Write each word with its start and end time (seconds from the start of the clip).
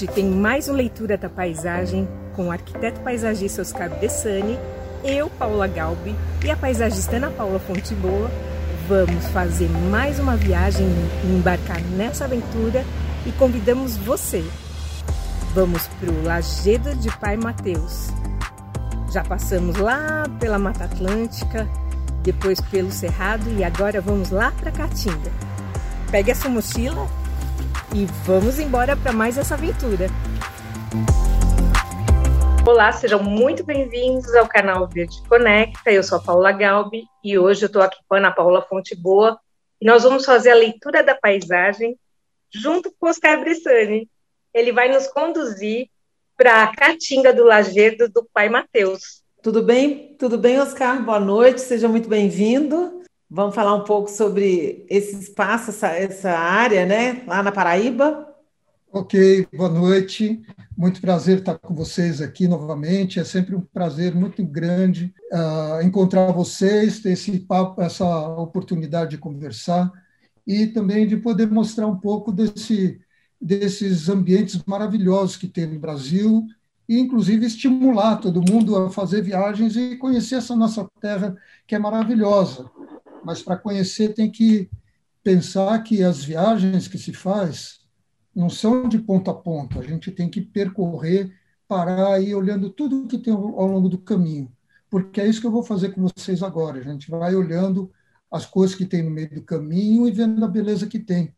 hoje 0.00 0.06
tem 0.06 0.24
mais 0.24 0.66
uma 0.66 0.78
leitura 0.78 1.18
da 1.18 1.28
paisagem 1.28 2.08
com 2.34 2.46
o 2.46 2.50
arquiteto 2.50 3.00
paisagista 3.00 3.60
Oscar 3.60 3.90
Bessani, 3.98 4.58
eu, 5.04 5.28
Paula 5.28 5.66
Galbi, 5.66 6.16
e 6.42 6.50
a 6.50 6.56
paisagista 6.56 7.16
Ana 7.16 7.30
Paula 7.30 7.58
Fonte 7.58 7.94
Boa. 7.94 8.30
Vamos 8.88 9.26
fazer 9.26 9.68
mais 9.90 10.18
uma 10.18 10.36
viagem 10.36 10.86
e 11.24 11.26
embarcar 11.26 11.82
nessa 11.82 12.24
aventura 12.24 12.82
e 13.26 13.32
convidamos 13.32 13.98
você. 13.98 14.42
Vamos 15.54 15.86
para 15.86 16.10
o 16.10 16.24
Lagedo 16.24 16.94
de 16.96 17.14
Pai 17.18 17.36
Mateus. 17.36 18.08
Já 19.12 19.22
passamos 19.22 19.76
lá 19.76 20.24
pela 20.38 20.58
Mata 20.58 20.84
Atlântica, 20.84 21.68
depois 22.22 22.58
pelo 22.58 22.90
Cerrado 22.90 23.50
e 23.50 23.62
agora 23.62 24.00
vamos 24.00 24.30
lá 24.30 24.50
para 24.52 24.72
Caatinga. 24.72 25.30
Pegue 26.10 26.30
a 26.30 26.34
sua 26.34 26.50
mochila 26.50 27.06
e 27.94 28.06
vamos 28.24 28.58
embora 28.58 28.96
para 28.96 29.12
mais 29.12 29.36
essa 29.36 29.54
aventura. 29.54 30.06
Olá, 32.66 32.92
sejam 32.92 33.22
muito 33.22 33.64
bem-vindos 33.64 34.32
ao 34.34 34.46
canal 34.46 34.86
Verde 34.86 35.20
Conecta. 35.28 35.90
Eu 35.90 36.02
sou 36.02 36.18
a 36.18 36.22
Paula 36.22 36.52
Galbi 36.52 37.04
e 37.24 37.36
hoje 37.36 37.64
eu 37.64 37.66
estou 37.66 37.82
aqui 37.82 37.98
com 38.08 38.14
a 38.14 38.18
Ana 38.18 38.30
Paula 38.30 38.62
Fonte 38.62 38.94
Boa 38.94 39.40
e 39.80 39.86
nós 39.86 40.04
vamos 40.04 40.24
fazer 40.24 40.50
a 40.50 40.54
leitura 40.54 41.02
da 41.02 41.16
paisagem 41.16 41.98
junto 42.52 42.92
com 42.98 43.08
Oscar 43.08 43.40
Bressani. 43.40 44.08
Ele 44.54 44.72
vai 44.72 44.92
nos 44.92 45.08
conduzir 45.08 45.88
para 46.36 46.62
a 46.62 46.74
Caatinga 46.74 47.32
do 47.32 47.44
Lagedo 47.44 48.08
do 48.08 48.26
Pai 48.32 48.48
Mateus. 48.48 49.22
Tudo 49.42 49.62
bem? 49.62 50.14
Tudo 50.18 50.38
bem, 50.38 50.60
Oscar? 50.60 51.02
Boa 51.02 51.18
noite, 51.18 51.60
seja 51.60 51.88
muito 51.88 52.08
bem-vindo. 52.08 52.99
Vamos 53.32 53.54
falar 53.54 53.76
um 53.76 53.84
pouco 53.84 54.10
sobre 54.10 54.84
esse 54.90 55.16
espaço, 55.16 55.70
essa, 55.70 55.86
essa 55.86 56.30
área, 56.32 56.84
né, 56.84 57.22
lá 57.28 57.44
na 57.44 57.52
Paraíba. 57.52 58.26
Ok, 58.90 59.46
boa 59.56 59.68
noite. 59.68 60.42
Muito 60.76 61.00
prazer 61.00 61.38
estar 61.38 61.56
com 61.56 61.72
vocês 61.72 62.20
aqui 62.20 62.48
novamente. 62.48 63.20
É 63.20 63.24
sempre 63.24 63.54
um 63.54 63.60
prazer 63.60 64.16
muito 64.16 64.44
grande 64.44 65.14
uh, 65.32 65.80
encontrar 65.80 66.32
vocês, 66.32 66.98
ter 66.98 67.12
esse 67.12 67.38
papo, 67.38 67.80
essa 67.80 68.04
oportunidade 68.30 69.12
de 69.12 69.18
conversar 69.18 69.92
e 70.44 70.66
também 70.66 71.06
de 71.06 71.16
poder 71.16 71.48
mostrar 71.48 71.86
um 71.86 71.96
pouco 71.96 72.32
desse, 72.32 73.00
desses 73.40 74.08
ambientes 74.08 74.60
maravilhosos 74.66 75.36
que 75.36 75.46
tem 75.46 75.68
no 75.68 75.78
Brasil 75.78 76.44
e, 76.88 76.98
inclusive, 76.98 77.46
estimular 77.46 78.16
todo 78.16 78.42
mundo 78.42 78.76
a 78.76 78.90
fazer 78.90 79.22
viagens 79.22 79.76
e 79.76 79.94
conhecer 79.94 80.34
essa 80.34 80.56
nossa 80.56 80.84
terra 81.00 81.36
que 81.64 81.76
é 81.76 81.78
maravilhosa 81.78 82.68
mas 83.24 83.42
para 83.42 83.56
conhecer 83.56 84.14
tem 84.14 84.30
que 84.30 84.70
pensar 85.22 85.82
que 85.82 86.02
as 86.02 86.24
viagens 86.24 86.88
que 86.88 86.98
se 86.98 87.12
faz 87.12 87.80
não 88.34 88.48
são 88.48 88.88
de 88.88 88.98
ponta 88.98 89.30
a 89.30 89.34
ponta, 89.34 89.78
a 89.78 89.82
gente 89.82 90.10
tem 90.10 90.28
que 90.28 90.40
percorrer, 90.40 91.32
parar 91.68 92.20
e 92.20 92.30
ir 92.30 92.34
olhando 92.34 92.70
tudo 92.70 93.06
que 93.06 93.18
tem 93.18 93.32
ao 93.32 93.66
longo 93.66 93.88
do 93.88 93.98
caminho, 93.98 94.50
porque 94.88 95.20
é 95.20 95.26
isso 95.26 95.40
que 95.40 95.46
eu 95.46 95.50
vou 95.50 95.62
fazer 95.62 95.90
com 95.90 96.02
vocês 96.02 96.42
agora, 96.42 96.78
a 96.78 96.82
gente 96.82 97.10
vai 97.10 97.34
olhando 97.34 97.90
as 98.30 98.46
coisas 98.46 98.76
que 98.76 98.86
tem 98.86 99.02
no 99.02 99.10
meio 99.10 99.30
do 99.34 99.42
caminho 99.42 100.06
e 100.06 100.12
vendo 100.12 100.44
a 100.44 100.48
beleza 100.48 100.86
que 100.86 100.98
tem, 100.98 101.34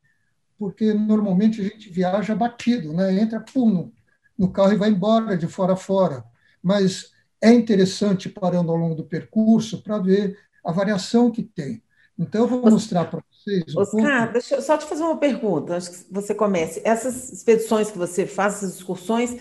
porque 0.58 0.92
normalmente 0.92 1.60
a 1.60 1.64
gente 1.64 1.90
viaja 1.90 2.34
batido, 2.34 2.92
né? 2.92 3.18
entra 3.18 3.40
pum, 3.40 3.68
no, 3.68 3.92
no 4.38 4.52
carro 4.52 4.72
e 4.74 4.76
vai 4.76 4.90
embora 4.90 5.36
de 5.36 5.46
fora 5.46 5.72
a 5.72 5.76
fora, 5.76 6.24
mas 6.62 7.10
é 7.40 7.52
interessante 7.52 8.28
parando 8.28 8.70
ao 8.70 8.76
longo 8.76 8.94
do 8.94 9.04
percurso 9.04 9.82
para 9.82 9.98
ver 9.98 10.38
a 10.64 10.72
variação 10.72 11.30
que 11.30 11.42
tem. 11.42 11.82
Então, 12.18 12.42
eu 12.42 12.48
vou 12.48 12.70
mostrar 12.70 13.06
para 13.06 13.22
vocês. 13.30 13.74
Um 13.74 13.80
Oscar, 13.80 14.18
pouco. 14.18 14.32
deixa 14.34 14.54
eu 14.54 14.62
só 14.62 14.76
te 14.76 14.84
fazer 14.84 15.02
uma 15.02 15.16
pergunta, 15.16 15.74
antes 15.74 15.88
que 15.88 16.12
você 16.12 16.34
comece. 16.34 16.80
Essas 16.84 17.32
expedições 17.32 17.90
que 17.90 17.98
você 17.98 18.26
faz, 18.26 18.56
essas 18.56 18.76
excursões, 18.76 19.36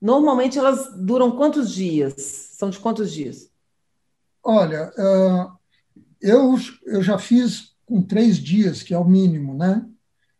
normalmente 0.00 0.58
elas 0.58 0.94
duram 0.96 1.32
quantos 1.32 1.70
dias? 1.72 2.14
São 2.52 2.70
de 2.70 2.78
quantos 2.78 3.12
dias? 3.12 3.50
Olha, 4.42 4.90
eu, 6.20 6.56
eu 6.84 7.02
já 7.02 7.18
fiz 7.18 7.72
com 7.84 8.02
três 8.02 8.38
dias, 8.38 8.82
que 8.82 8.94
é 8.94 8.98
o 8.98 9.04
mínimo, 9.04 9.54
né? 9.54 9.84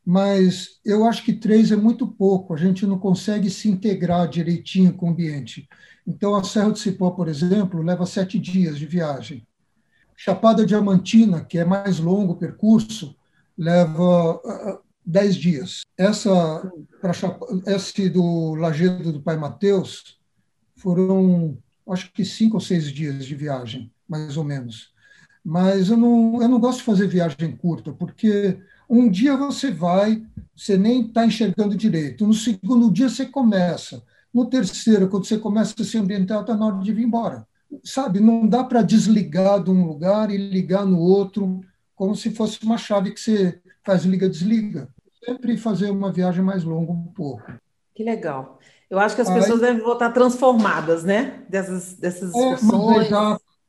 Mas 0.05 0.81
eu 0.85 1.05
acho 1.05 1.25
que 1.25 1.33
três 1.33 1.71
é 1.71 1.77
muito 1.77 2.07
pouco, 2.07 2.55
a 2.55 2.57
gente 2.57 2.87
não 2.87 2.99
consegue 2.99 3.49
se 3.51 3.69
integrar 3.69 4.29
direitinho 4.29 4.95
com 4.95 5.07
o 5.07 5.11
ambiente. 5.11 5.69
Então, 6.07 6.35
a 6.35 6.43
Serra 6.43 6.71
do 6.71 6.79
Cipó, 6.79 7.11
por 7.11 7.29
exemplo, 7.29 7.83
leva 7.83 8.07
sete 8.07 8.39
dias 8.39 8.79
de 8.79 8.87
viagem. 8.87 9.47
Chapada 10.25 10.65
Diamantina, 10.65 11.45
que 11.45 11.59
é 11.59 11.65
mais 11.65 11.99
longo 11.99 12.35
o 12.35 12.37
percurso, 12.37 13.17
leva 13.59 14.37
uh, 14.37 14.79
dez 15.05 15.35
dias. 15.35 15.81
Essa, 15.99 16.73
esse 17.67 18.09
do 18.09 18.55
Lagedo 18.55 19.13
do 19.13 19.21
Pai 19.21 19.37
Mateus, 19.37 20.21
foram, 20.77 21.59
acho 21.91 22.13
que 22.13 22.25
cinco 22.25 22.55
ou 22.55 22.61
seis 22.61 22.93
dias 22.93 23.27
de 23.27 23.35
viagem, 23.35 23.91
mais 24.09 24.37
ou 24.37 24.45
menos. 24.45 24.93
Mas 25.45 25.91
eu 25.91 25.97
não, 25.97 26.41
eu 26.41 26.49
não 26.49 26.61
gosto 26.61 26.79
de 26.79 26.85
fazer 26.85 27.09
viagem 27.09 27.57
curta, 27.57 27.93
porque 27.93 28.61
um 28.89 29.11
dia 29.11 29.37
você 29.37 29.73
vai, 29.73 30.25
você 30.55 30.79
nem 30.79 31.05
está 31.05 31.27
enxergando 31.27 31.75
direito. 31.75 32.25
No 32.25 32.33
segundo 32.33 32.93
dia 32.93 33.09
você 33.09 33.27
começa. 33.27 34.01
No 34.33 34.47
terceiro, 34.47 35.09
quando 35.09 35.27
você 35.27 35.37
começa 35.37 35.75
a 35.81 35.85
se 35.85 35.99
ambientar, 35.99 36.43
está 36.43 36.57
na 36.57 36.67
hora 36.67 36.79
de 36.79 36.93
vir 36.93 37.03
embora 37.03 37.45
sabe, 37.85 38.21
não 38.21 38.47
dá 38.47 38.65
para 38.65 38.83
desligar 38.83 39.63
de 39.63 39.71
um 39.71 39.87
lugar 39.87 40.31
e 40.31 40.37
ligar 40.37 40.85
no 40.85 40.99
outro, 40.99 41.61
como 41.95 42.15
se 42.15 42.31
fosse 42.31 42.63
uma 42.65 42.79
chave 42.79 43.13
que 43.13 43.21
você 43.21 43.61
faz 43.85 44.05
liga-desliga. 44.05 44.89
Sempre 45.25 45.57
fazer 45.57 45.91
uma 45.91 46.13
viagem 46.13 46.43
mais 46.43 46.65
longa 46.65 46.93
um 46.93 47.07
pouco. 47.07 47.53
Que 47.95 48.03
legal. 48.03 48.59
Eu 48.91 48.99
acho 48.99 49.15
que 49.15 49.23
as 49.23 49.31
pessoas 49.31 49.63
Aí, 49.63 49.69
devem 49.69 49.83
voltar 49.83 50.11
transformadas, 50.11 51.05
né? 51.05 51.45
Dessas, 51.49 51.95
dessas 51.95 52.35
é, 52.35 52.53
excursões. 52.55 53.09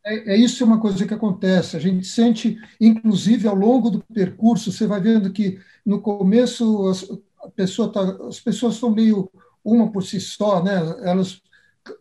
É, 0.05 0.33
é, 0.33 0.37
isso 0.37 0.63
é 0.63 0.65
uma 0.65 0.79
coisa 0.79 1.05
que 1.05 1.13
acontece. 1.13 1.77
A 1.77 1.79
gente 1.79 2.05
sente, 2.05 2.57
inclusive, 2.79 3.47
ao 3.47 3.55
longo 3.55 3.89
do 3.89 4.03
percurso, 4.13 4.71
você 4.71 4.85
vai 4.85 4.99
vendo 4.99 5.31
que 5.31 5.59
no 5.85 6.01
começo 6.01 6.87
as, 6.87 7.09
a 7.41 7.49
pessoa 7.49 7.91
tá, 7.91 8.01
as 8.27 8.39
pessoas 8.39 8.75
estão 8.75 8.89
meio 8.89 9.29
uma 9.63 9.91
por 9.91 10.03
si 10.03 10.19
só, 10.19 10.61
né? 10.61 10.73
Elas 11.03 11.41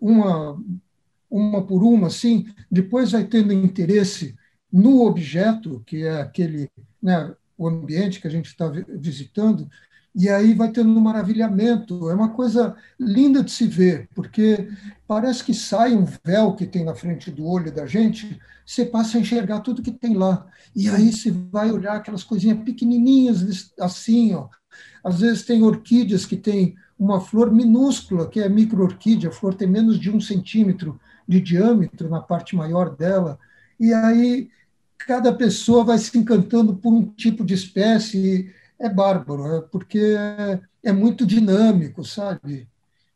uma 0.01 0.59
uma 1.33 1.67
por 1.67 1.83
uma, 1.83 2.09
assim, 2.09 2.47
depois 2.71 3.13
vai 3.13 3.25
tendo 3.25 3.53
interesse 3.53 4.35
no 4.71 5.07
objeto, 5.07 5.83
que 5.87 6.05
é 6.05 6.21
aquele, 6.21 6.71
né, 7.03 7.35
o 7.57 7.67
ambiente 7.67 8.21
que 8.21 8.27
a 8.27 8.31
gente 8.31 8.47
está 8.47 8.69
visitando, 8.69 9.69
e 10.15 10.29
aí 10.29 10.53
vai 10.53 10.71
tendo 10.71 10.91
um 10.91 11.01
maravilhamento. 11.01 12.11
É 12.11 12.15
uma 12.15 12.29
coisa 12.29 12.77
linda 13.01 13.43
de 13.43 13.51
se 13.51 13.67
ver, 13.67 14.11
porque 14.15 14.69
parece 15.07 15.43
que 15.43 15.55
sai 15.55 15.95
um 15.95 16.05
véu 16.25 16.55
que 16.55 16.67
tem 16.67 16.85
na 16.85 16.95
frente 16.95 17.31
do 17.31 17.47
olho 17.47 17.73
da 17.73 17.87
gente, 17.87 18.39
você 18.67 18.85
passa 18.85 19.17
a 19.17 19.21
enxergar 19.21 19.61
tudo 19.61 19.83
que 19.83 19.91
tem 19.91 20.15
lá. 20.15 20.47
E 20.77 20.89
aí 20.89 21.13
você 21.13 21.31
vai 21.31 21.71
olhar 21.71 21.97
aquelas 21.97 22.23
coisinhas 22.23 22.63
pequenininhas 22.63 23.73
assim, 23.81 24.35
ó. 24.35 24.49
Às 25.03 25.21
vezes 25.21 25.45
tem 25.45 25.63
orquídeas 25.63 26.27
que 26.27 26.37
tem 26.37 26.75
uma 26.99 27.21
flor 27.21 27.51
minúscula, 27.51 28.29
que 28.29 28.41
é 28.41 28.49
micro-orquídea, 28.49 29.31
a 29.31 29.33
flor 29.33 29.55
tem 29.55 29.69
menos 29.69 29.99
de 29.99 30.11
um 30.11 30.21
centímetro, 30.21 31.01
de 31.27 31.41
diâmetro 31.41 32.09
na 32.09 32.21
parte 32.21 32.55
maior 32.57 32.95
dela, 32.95 33.39
e 33.79 33.93
aí 33.93 34.49
cada 34.99 35.33
pessoa 35.33 35.85
vai 35.85 35.99
se 35.99 36.17
encantando 36.17 36.75
por 36.75 36.93
um 36.93 37.05
tipo 37.05 37.45
de 37.45 37.55
espécie, 37.55 38.53
é 38.79 38.89
bárbaro, 38.89 39.57
é, 39.57 39.61
porque 39.61 39.99
é, 39.99 40.61
é 40.85 40.93
muito 40.93 41.27
dinâmico, 41.27 42.05
sabe? 42.05 42.69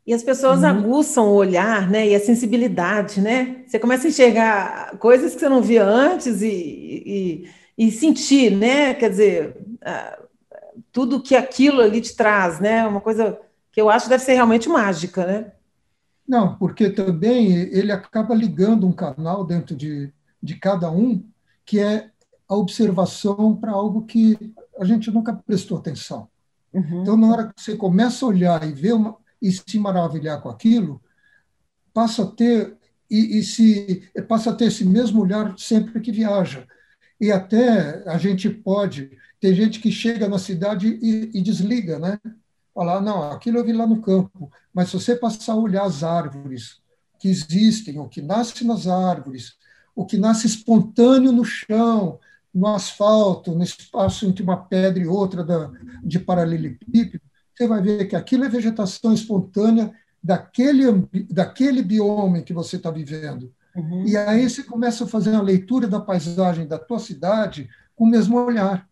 E 0.06 0.14
as 0.14 0.22
pessoas 0.22 0.60
uhum. 0.60 0.66
aguçam 0.66 1.28
o 1.28 1.34
olhar, 1.34 1.90
né? 1.90 2.06
E 2.06 2.14
a 2.14 2.20
sensibilidade, 2.20 3.20
né? 3.20 3.64
Você 3.66 3.78
começa 3.78 4.06
a 4.06 4.10
enxergar 4.10 4.96
coisas 4.98 5.34
que 5.34 5.40
você 5.40 5.48
não 5.48 5.60
via 5.60 5.84
antes 5.84 6.42
e, 6.42 7.44
e, 7.76 7.86
e 7.86 7.90
sentir, 7.90 8.52
né? 8.52 8.94
Quer 8.94 9.10
dizer, 9.10 9.56
tudo 10.92 11.22
que 11.22 11.34
aquilo 11.34 11.80
ali 11.80 12.00
te 12.00 12.14
traz, 12.14 12.60
né? 12.60 12.86
Uma 12.86 13.00
coisa 13.00 13.38
que 13.72 13.80
eu 13.80 13.90
acho 13.90 14.08
deve 14.08 14.22
ser 14.22 14.34
realmente 14.34 14.68
mágica, 14.68 15.26
né? 15.26 15.52
Não, 16.26 16.56
porque 16.56 16.90
também 16.90 17.52
ele 17.52 17.92
acaba 17.92 18.34
ligando 18.34 18.86
um 18.86 18.92
canal 18.92 19.44
dentro 19.44 19.76
de, 19.76 20.12
de 20.42 20.56
cada 20.56 20.90
um, 20.90 21.24
que 21.64 21.78
é 21.78 22.10
a 22.48 22.54
observação 22.54 23.56
para 23.56 23.72
algo 23.72 24.04
que 24.04 24.54
a 24.78 24.84
gente 24.84 25.10
nunca 25.10 25.34
prestou 25.34 25.78
atenção. 25.78 26.28
Uhum. 26.72 27.02
Então, 27.02 27.16
na 27.16 27.28
hora 27.28 27.52
que 27.52 27.60
você 27.60 27.76
começa 27.76 28.24
a 28.24 28.28
olhar 28.28 28.68
e 28.68 28.72
ver 28.72 28.94
uma, 28.94 29.16
e 29.40 29.50
se 29.52 29.78
maravilhar 29.78 30.40
com 30.40 30.48
aquilo, 30.48 31.00
passa 31.94 32.24
a 32.24 32.26
ter 32.26 32.76
e, 33.08 33.38
e, 33.38 33.42
se 33.44 34.10
passa 34.28 34.50
a 34.50 34.54
ter 34.54 34.66
esse 34.66 34.84
mesmo 34.84 35.22
olhar 35.22 35.56
sempre 35.56 36.00
que 36.00 36.10
viaja. 36.10 36.66
E 37.20 37.30
até 37.30 38.02
a 38.08 38.18
gente 38.18 38.50
pode 38.50 39.16
tem 39.40 39.54
gente 39.54 39.80
que 39.80 39.92
chega 39.92 40.28
na 40.28 40.38
cidade 40.38 40.98
e, 41.02 41.30
e 41.34 41.42
desliga, 41.42 41.98
né? 41.98 42.18
Falar, 42.76 43.00
não, 43.00 43.22
aquilo 43.30 43.56
eu 43.56 43.64
vi 43.64 43.72
lá 43.72 43.86
no 43.86 44.02
campo, 44.02 44.50
mas 44.72 44.90
se 44.90 45.00
você 45.00 45.16
passar 45.16 45.54
a 45.54 45.56
olhar 45.56 45.84
as 45.84 46.04
árvores 46.04 46.82
que 47.18 47.26
existem, 47.26 47.98
o 47.98 48.06
que 48.06 48.20
nasce 48.20 48.66
nas 48.66 48.86
árvores, 48.86 49.54
o 49.94 50.04
que 50.04 50.18
nasce 50.18 50.46
espontâneo 50.46 51.32
no 51.32 51.42
chão, 51.42 52.20
no 52.54 52.66
asfalto, 52.66 53.54
no 53.54 53.64
espaço 53.64 54.26
entre 54.26 54.42
uma 54.42 54.58
pedra 54.58 55.02
e 55.02 55.06
outra 55.06 55.42
da, 55.42 55.70
de 56.04 56.18
paralelepípedo, 56.18 57.24
você 57.54 57.66
vai 57.66 57.80
ver 57.80 58.04
que 58.04 58.14
aquilo 58.14 58.44
é 58.44 58.48
vegetação 58.50 59.14
espontânea 59.14 59.90
daquele, 60.22 60.84
daquele 61.30 61.82
bioma 61.82 62.42
que 62.42 62.52
você 62.52 62.76
está 62.76 62.90
vivendo. 62.90 63.50
Uhum. 63.74 64.04
E 64.06 64.18
aí 64.18 64.48
você 64.48 64.62
começa 64.62 65.04
a 65.04 65.08
fazer 65.08 65.30
uma 65.30 65.42
leitura 65.42 65.88
da 65.88 66.00
paisagem 66.00 66.66
da 66.66 66.78
tua 66.78 66.98
cidade 66.98 67.70
com 67.94 68.04
o 68.04 68.10
mesmo 68.10 68.38
olhar. 68.38 68.86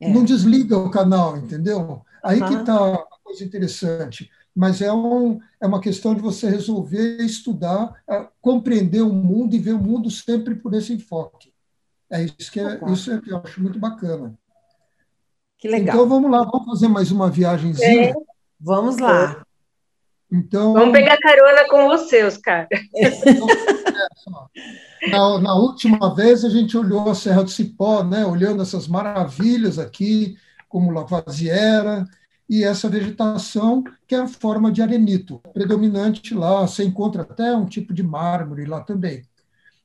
É. 0.00 0.10
Não 0.10 0.24
desliga 0.24 0.78
o 0.78 0.90
canal, 0.90 1.36
entendeu? 1.36 2.02
Aí 2.24 2.40
uhum. 2.40 2.48
que 2.48 2.54
está 2.54 2.94
a 2.94 3.06
coisa 3.22 3.44
interessante. 3.44 4.30
Mas 4.56 4.80
é, 4.80 4.92
um, 4.92 5.40
é 5.60 5.66
uma 5.66 5.80
questão 5.80 6.14
de 6.14 6.22
você 6.22 6.48
resolver 6.48 7.18
estudar, 7.20 7.92
compreender 8.40 9.02
o 9.02 9.12
mundo 9.12 9.54
e 9.54 9.58
ver 9.58 9.72
o 9.72 9.78
mundo 9.78 10.10
sempre 10.10 10.54
por 10.54 10.72
esse 10.74 10.92
enfoque. 10.92 11.52
É 12.10 12.22
isso 12.22 12.50
que, 12.50 12.60
é, 12.60 12.80
isso 12.92 13.12
é 13.12 13.20
que 13.20 13.30
eu 13.30 13.38
acho 13.38 13.60
muito 13.60 13.78
bacana. 13.78 14.34
Que 15.58 15.68
legal. 15.68 15.96
Então 15.96 16.08
vamos 16.08 16.30
lá, 16.30 16.44
vamos 16.44 16.66
fazer 16.66 16.88
mais 16.88 17.10
uma 17.10 17.30
viagemzinha. 17.30 18.10
É. 18.10 18.14
Vamos 18.60 18.98
lá. 18.98 19.44
Então, 20.32 20.72
vamos 20.72 20.92
pegar 20.92 21.18
carona 21.18 21.68
com 21.68 21.86
você, 21.86 22.24
Oscar. 22.24 22.66
na, 25.10 25.38
na, 25.38 25.54
última 25.54 26.14
vez 26.14 26.44
a 26.44 26.48
gente 26.48 26.76
olhou 26.76 27.10
a 27.10 27.14
Serra 27.14 27.44
do 27.44 27.50
Cipó, 27.50 28.02
né, 28.02 28.24
olhando 28.24 28.62
essas 28.62 28.88
maravilhas 28.88 29.78
aqui, 29.78 30.36
como 30.74 30.90
Lavaziera, 30.90 32.04
e 32.50 32.64
essa 32.64 32.88
vegetação 32.88 33.84
que 34.08 34.14
é 34.16 34.18
a 34.18 34.26
forma 34.26 34.72
de 34.72 34.82
arenito, 34.82 35.40
predominante 35.52 36.34
lá. 36.34 36.62
Você 36.62 36.82
encontra 36.82 37.22
até 37.22 37.54
um 37.54 37.64
tipo 37.64 37.94
de 37.94 38.02
mármore 38.02 38.64
lá 38.64 38.80
também. 38.80 39.22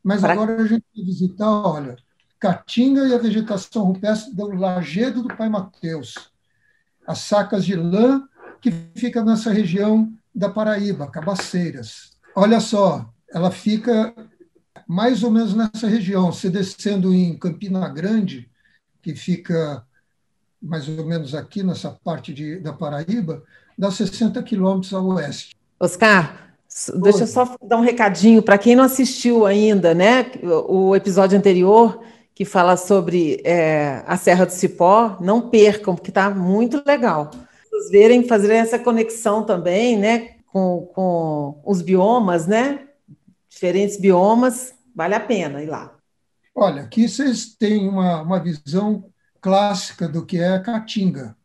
Mas 0.03 0.21
pra... 0.21 0.33
agora 0.33 0.55
a 0.59 0.65
gente 0.65 0.83
vai 0.95 1.05
visitar, 1.05 1.47
olha, 1.47 1.95
Caatinga 2.39 3.07
e 3.07 3.13
a 3.13 3.19
vegetação 3.19 3.83
rupestre 3.83 4.33
do 4.33 4.47
Lagedo 4.47 5.21
do 5.21 5.35
Pai 5.35 5.47
Mateus, 5.47 6.15
as 7.05 7.19
sacas 7.19 7.63
de 7.63 7.75
lã 7.75 8.27
que 8.59 8.71
fica 8.95 9.23
nessa 9.23 9.51
região 9.51 10.11
da 10.33 10.49
Paraíba, 10.49 11.05
Cabaceiras. 11.05 12.17
Olha 12.35 12.59
só, 12.59 13.13
ela 13.31 13.51
fica 13.51 14.11
mais 14.87 15.21
ou 15.21 15.29
menos 15.29 15.53
nessa 15.53 15.87
região, 15.87 16.31
se 16.31 16.49
descendo 16.49 17.13
em 17.13 17.37
Campina 17.37 17.87
Grande, 17.89 18.49
que 19.03 19.13
fica 19.13 19.85
mais 20.61 20.87
ou 20.87 21.05
menos 21.05 21.33
aqui 21.33 21.63
nessa 21.63 21.91
parte 22.03 22.33
de, 22.33 22.59
da 22.59 22.73
Paraíba, 22.73 23.43
dá 23.77 23.89
60 23.89 24.41
quilômetros 24.43 24.93
a 24.93 25.01
oeste. 25.01 25.55
Oscar, 25.79 26.53
deixa 27.01 27.23
eu 27.23 27.27
só 27.27 27.55
dar 27.63 27.77
um 27.77 27.81
recadinho 27.81 28.41
para 28.41 28.57
quem 28.57 28.75
não 28.75 28.83
assistiu 28.83 29.45
ainda, 29.45 29.93
né? 29.93 30.31
O 30.67 30.95
episódio 30.95 31.37
anterior 31.37 32.01
que 32.39 32.45
fala 32.45 32.77
sobre 32.77 33.41
é, 33.43 34.01
a 34.07 34.15
Serra 34.15 34.45
do 34.45 34.53
Cipó, 34.53 35.17
não 35.19 35.49
percam, 35.49 35.93
porque 35.93 36.09
está 36.09 36.29
muito 36.29 36.81
legal. 36.87 37.31
Vocês 37.69 37.91
verem, 37.91 38.25
fazerem 38.25 38.59
essa 38.59 38.79
conexão 38.79 39.43
também, 39.43 39.97
né, 39.97 40.35
com, 40.47 40.89
com 40.95 41.61
os 41.65 41.81
biomas, 41.81 42.47
né? 42.47 42.87
Diferentes 43.49 43.99
biomas, 43.99 44.73
vale 44.95 45.15
a 45.15 45.19
pena 45.19 45.61
ir 45.61 45.65
lá. 45.65 45.93
Olha, 46.55 46.83
aqui 46.83 47.09
vocês 47.09 47.57
têm 47.59 47.89
uma, 47.89 48.21
uma 48.21 48.39
visão 48.39 49.03
clássica 49.41 50.07
do 50.07 50.25
que 50.25 50.37
é 50.37 50.53
a 50.53 50.59
caatinga. 50.59 51.35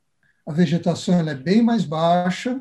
A 0.46 0.52
vegetação 0.52 1.26
é 1.29 1.35
bem 1.35 1.62
mais 1.62 1.85
baixa, 1.85 2.61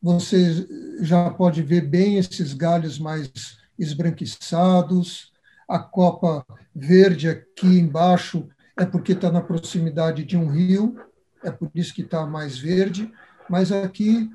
você 0.00 0.66
já 1.00 1.30
pode 1.30 1.62
ver 1.62 1.82
bem 1.82 2.18
esses 2.18 2.52
galhos 2.52 2.98
mais 2.98 3.58
esbranquiçados, 3.78 5.32
a 5.68 5.78
copa 5.78 6.46
verde 6.74 7.28
aqui 7.28 7.78
embaixo 7.78 8.46
é 8.76 8.84
porque 8.84 9.12
está 9.12 9.30
na 9.30 9.40
proximidade 9.40 10.24
de 10.24 10.36
um 10.36 10.48
rio, 10.48 10.96
é 11.42 11.50
por 11.50 11.70
isso 11.74 11.94
que 11.94 12.02
está 12.02 12.26
mais 12.26 12.58
verde, 12.58 13.10
mas 13.48 13.72
aqui 13.72 14.30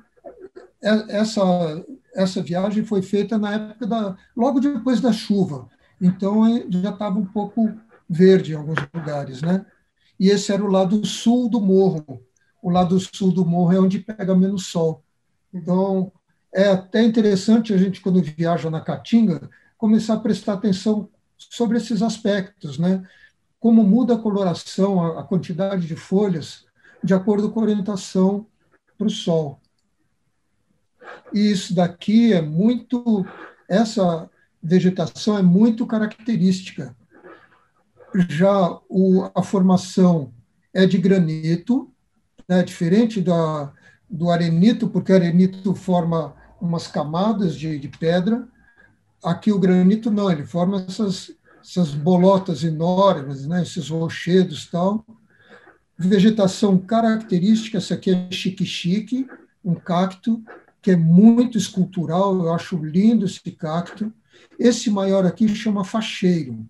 é, 0.82 1.18
essa, 1.18 1.42
essa 2.14 2.42
viagem 2.42 2.84
foi 2.84 3.02
feita 3.02 3.38
na 3.38 3.54
época 3.54 3.86
da 3.86 4.16
logo 4.36 4.60
depois 4.60 5.00
da 5.00 5.12
chuva, 5.12 5.68
então 6.00 6.46
é, 6.46 6.64
já 6.68 6.90
estava 6.90 7.18
um 7.18 7.26
pouco 7.26 7.72
verde 8.08 8.52
em 8.52 8.56
alguns 8.56 8.78
lugares, 8.92 9.42
né? 9.42 9.64
E 10.20 10.28
esse 10.28 10.52
era 10.52 10.62
o 10.62 10.68
lado 10.68 11.04
sul 11.06 11.48
do 11.48 11.62
morro. 11.62 12.22
O 12.62 12.68
lado 12.68 13.00
sul 13.00 13.32
do 13.32 13.46
morro 13.46 13.72
é 13.72 13.80
onde 13.80 14.00
pega 14.00 14.36
menos 14.36 14.66
sol. 14.66 15.02
Então 15.52 16.12
é 16.52 16.68
até 16.68 17.02
interessante 17.02 17.72
a 17.72 17.78
gente 17.78 18.02
quando 18.02 18.22
viaja 18.22 18.68
na 18.68 18.82
Caatinga 18.82 19.48
começar 19.78 20.14
a 20.14 20.20
prestar 20.20 20.52
atenção 20.52 21.08
sobre 21.38 21.78
esses 21.78 22.02
aspectos, 22.02 22.78
né? 22.78 23.02
Como 23.58 23.82
muda 23.82 24.14
a 24.14 24.18
coloração, 24.18 25.18
a, 25.18 25.24
quantidade 25.24 25.86
de 25.86 25.96
folhas, 25.96 26.66
de 27.02 27.14
acordo 27.14 27.50
com 27.50 27.60
a 27.60 27.62
orientação 27.62 28.46
para 28.98 29.06
o 29.06 29.10
sol. 29.10 29.58
E 31.32 31.50
isso 31.50 31.74
daqui 31.74 32.34
é 32.34 32.42
muito, 32.42 33.24
essa 33.66 34.28
vegetação 34.62 35.38
é 35.38 35.42
muito 35.42 35.86
característica. 35.86 36.94
Já 38.28 38.78
o, 38.88 39.30
a 39.34 39.42
formação 39.42 40.32
é 40.72 40.86
de 40.86 40.98
granito, 40.98 41.90
né, 42.48 42.62
diferente 42.62 43.20
da, 43.20 43.72
do 44.08 44.30
arenito, 44.30 44.88
porque 44.88 45.12
o 45.12 45.14
arenito 45.14 45.74
forma 45.74 46.34
umas 46.60 46.86
camadas 46.86 47.54
de, 47.54 47.78
de 47.78 47.88
pedra, 47.88 48.46
Aqui 49.22 49.52
o 49.52 49.58
granito 49.58 50.10
não, 50.10 50.30
ele 50.30 50.46
forma 50.46 50.84
essas, 50.88 51.30
essas 51.62 51.90
bolotas 51.90 52.64
enormes, 52.64 53.46
né, 53.46 53.62
esses 53.62 53.90
rochedos 53.90 54.66
tal. 54.66 55.04
Vegetação 55.96 56.78
característica, 56.78 57.76
essa 57.76 57.94
aqui 57.94 58.10
é 58.10 58.28
chique-chique, 58.30 59.28
um 59.62 59.74
cacto 59.74 60.42
que 60.80 60.92
é 60.92 60.96
muito 60.96 61.58
escultural, 61.58 62.34
eu 62.34 62.54
acho 62.54 62.78
lindo 62.78 63.26
esse 63.26 63.50
cacto. 63.50 64.10
Esse 64.58 64.90
maior 64.90 65.26
aqui 65.26 65.46
chama 65.54 65.84
facheiro. 65.84 66.66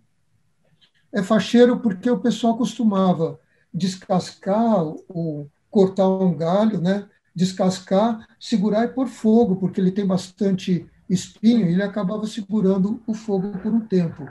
É 1.12 1.23
facheiro 1.23 1.81
porque 1.81 2.11
o 2.11 2.21
pessoal 2.21 2.57
costumava 2.57 3.38
descascar 3.73 4.85
ou 5.09 5.50
cortar 5.71 6.09
um 6.09 6.37
galho, 6.37 6.81
né? 6.81 7.09
descascar, 7.35 8.26
segurar 8.38 8.85
e 8.85 8.88
pôr 8.88 9.09
fogo, 9.09 9.57
porque 9.57 9.81
ele 9.81 9.93
tem 9.93 10.07
bastante 10.07 10.87
espinho, 11.09 11.67
ele 11.67 11.83
acabava 11.83 12.26
segurando 12.26 13.02
o 13.07 13.14
fogo 13.14 13.57
por 13.59 13.73
um 13.73 13.81
tempo. 13.81 14.29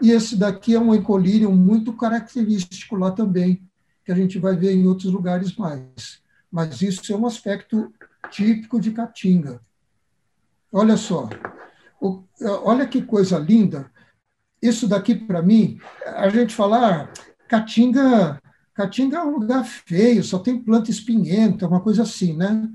E 0.00 0.10
esse 0.10 0.36
daqui 0.36 0.74
é 0.74 0.80
um 0.80 0.94
encolírio 0.94 1.50
muito 1.50 1.92
característico 1.92 2.96
lá 2.96 3.10
também, 3.10 3.62
que 4.04 4.12
a 4.12 4.14
gente 4.14 4.38
vai 4.38 4.56
ver 4.56 4.72
em 4.72 4.86
outros 4.86 5.12
lugares 5.12 5.54
mais. 5.56 6.22
Mas 6.50 6.80
isso 6.80 7.12
é 7.12 7.16
um 7.16 7.26
aspecto 7.26 7.92
típico 8.30 8.80
de 8.80 8.92
Caatinga. 8.92 9.60
Olha 10.72 10.96
só, 10.96 11.28
olha 12.64 12.86
que 12.86 13.02
coisa 13.02 13.38
linda. 13.38 13.90
Isso 14.60 14.88
daqui, 14.88 15.14
para 15.14 15.42
mim, 15.42 15.78
a 16.04 16.28
gente 16.28 16.54
falar, 16.54 16.92
ah, 16.92 17.08
Caatinga, 17.48 18.40
Caatinga 18.74 19.18
é 19.18 19.22
um 19.22 19.38
lugar 19.38 19.64
feio, 19.64 20.22
só 20.24 20.38
tem 20.38 20.58
planta 20.58 20.90
espinhenta, 20.90 21.66
uma 21.66 21.80
coisa 21.80 22.02
assim, 22.02 22.36
né? 22.36 22.68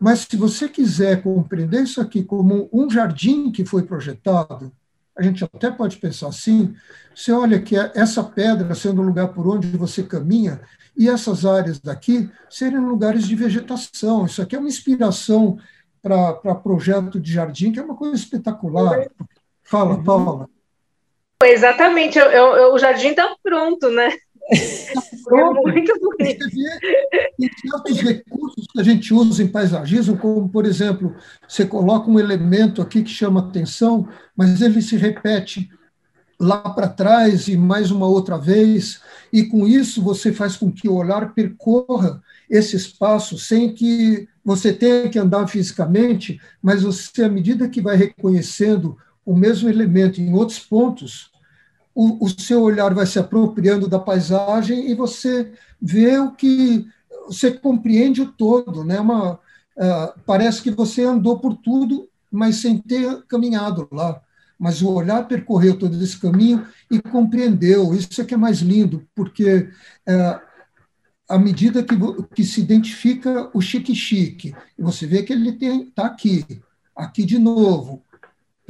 Mas 0.00 0.20
se 0.20 0.36
você 0.36 0.68
quiser 0.68 1.22
compreender 1.22 1.82
isso 1.82 2.00
aqui 2.00 2.22
como 2.22 2.70
um 2.72 2.88
jardim 2.88 3.52
que 3.52 3.66
foi 3.66 3.82
projetado, 3.82 4.72
a 5.16 5.22
gente 5.22 5.44
até 5.44 5.70
pode 5.70 5.98
pensar 5.98 6.28
assim, 6.28 6.74
você 7.14 7.30
olha 7.32 7.60
que 7.60 7.76
essa 7.76 8.24
pedra 8.24 8.74
sendo 8.74 9.02
o 9.02 9.04
lugar 9.04 9.28
por 9.28 9.46
onde 9.46 9.66
você 9.76 10.02
caminha, 10.02 10.60
e 10.96 11.08
essas 11.08 11.44
áreas 11.44 11.78
daqui 11.78 12.30
serem 12.48 12.78
lugares 12.78 13.26
de 13.26 13.34
vegetação. 13.34 14.26
Isso 14.26 14.42
aqui 14.42 14.56
é 14.56 14.58
uma 14.58 14.68
inspiração 14.68 15.58
para 16.02 16.54
projeto 16.54 17.20
de 17.20 17.32
jardim, 17.32 17.72
que 17.72 17.78
é 17.78 17.82
uma 17.82 17.96
coisa 17.96 18.14
espetacular. 18.14 19.06
Fala, 19.62 19.96
uhum. 19.96 20.04
Paula. 20.04 20.48
Exatamente, 21.44 22.18
eu, 22.18 22.26
eu, 22.26 22.74
o 22.74 22.78
jardim 22.78 23.08
está 23.08 23.34
pronto, 23.42 23.90
né? 23.90 24.10
Pronto. 25.24 25.68
É 25.68 25.72
muito 25.72 25.92
bonito. 26.00 26.44
Tem 27.38 27.50
certos 27.70 28.00
recursos 28.00 28.66
que 28.72 28.80
a 28.80 28.82
gente 28.82 29.14
usa 29.14 29.42
em 29.42 29.48
paisagismo, 29.48 30.16
como, 30.16 30.48
por 30.48 30.66
exemplo, 30.66 31.14
você 31.46 31.64
coloca 31.64 32.10
um 32.10 32.18
elemento 32.18 32.82
aqui 32.82 33.02
que 33.02 33.10
chama 33.10 33.40
atenção, 33.40 34.08
mas 34.36 34.60
ele 34.60 34.82
se 34.82 34.96
repete 34.96 35.70
lá 36.38 36.58
para 36.58 36.88
trás 36.88 37.48
e 37.48 37.56
mais 37.56 37.90
uma 37.90 38.06
outra 38.06 38.38
vez, 38.38 39.02
e 39.30 39.44
com 39.44 39.66
isso 39.66 40.02
você 40.02 40.32
faz 40.32 40.56
com 40.56 40.72
que 40.72 40.88
o 40.88 40.94
olhar 40.94 41.34
percorra 41.34 42.22
esse 42.48 42.76
espaço 42.76 43.38
sem 43.38 43.72
que 43.74 44.26
você 44.42 44.72
tenha 44.72 45.08
que 45.08 45.18
andar 45.18 45.46
fisicamente, 45.46 46.40
mas 46.62 46.82
você, 46.82 47.24
à 47.24 47.28
medida 47.28 47.68
que 47.68 47.82
vai 47.82 47.94
reconhecendo 47.94 48.96
o 49.24 49.36
mesmo 49.36 49.68
elemento 49.68 50.20
em 50.20 50.32
outros 50.34 50.58
pontos, 50.58 51.30
o, 51.94 52.24
o 52.24 52.28
seu 52.28 52.62
olhar 52.62 52.94
vai 52.94 53.06
se 53.06 53.18
apropriando 53.18 53.88
da 53.88 53.98
paisagem 53.98 54.90
e 54.90 54.94
você 54.94 55.52
vê 55.80 56.18
o 56.18 56.32
que 56.32 56.86
você 57.26 57.50
compreende 57.50 58.22
o 58.22 58.32
todo, 58.32 58.84
né? 58.84 59.00
Uma, 59.00 59.34
uh, 59.34 60.20
parece 60.26 60.62
que 60.62 60.70
você 60.70 61.04
andou 61.04 61.38
por 61.38 61.56
tudo, 61.56 62.08
mas 62.30 62.56
sem 62.56 62.78
ter 62.78 63.22
caminhado 63.26 63.88
lá. 63.92 64.20
Mas 64.58 64.82
o 64.82 64.92
olhar 64.92 65.26
percorreu 65.26 65.78
todo 65.78 66.02
esse 66.02 66.18
caminho 66.18 66.66
e 66.90 67.00
compreendeu. 67.00 67.94
Isso 67.94 68.20
é 68.20 68.24
que 68.24 68.34
é 68.34 68.36
mais 68.36 68.58
lindo, 68.60 69.06
porque 69.14 69.70
uh, 70.08 70.40
à 71.30 71.38
medida 71.38 71.84
que, 71.84 71.94
que 72.34 72.44
se 72.44 72.60
identifica 72.60 73.48
o 73.54 73.60
chique-chique. 73.60 74.52
Você 74.76 75.06
vê 75.06 75.22
que 75.22 75.32
ele 75.32 75.50
está 75.50 76.06
aqui, 76.06 76.44
aqui 76.94 77.24
de 77.24 77.38
novo, 77.38 78.02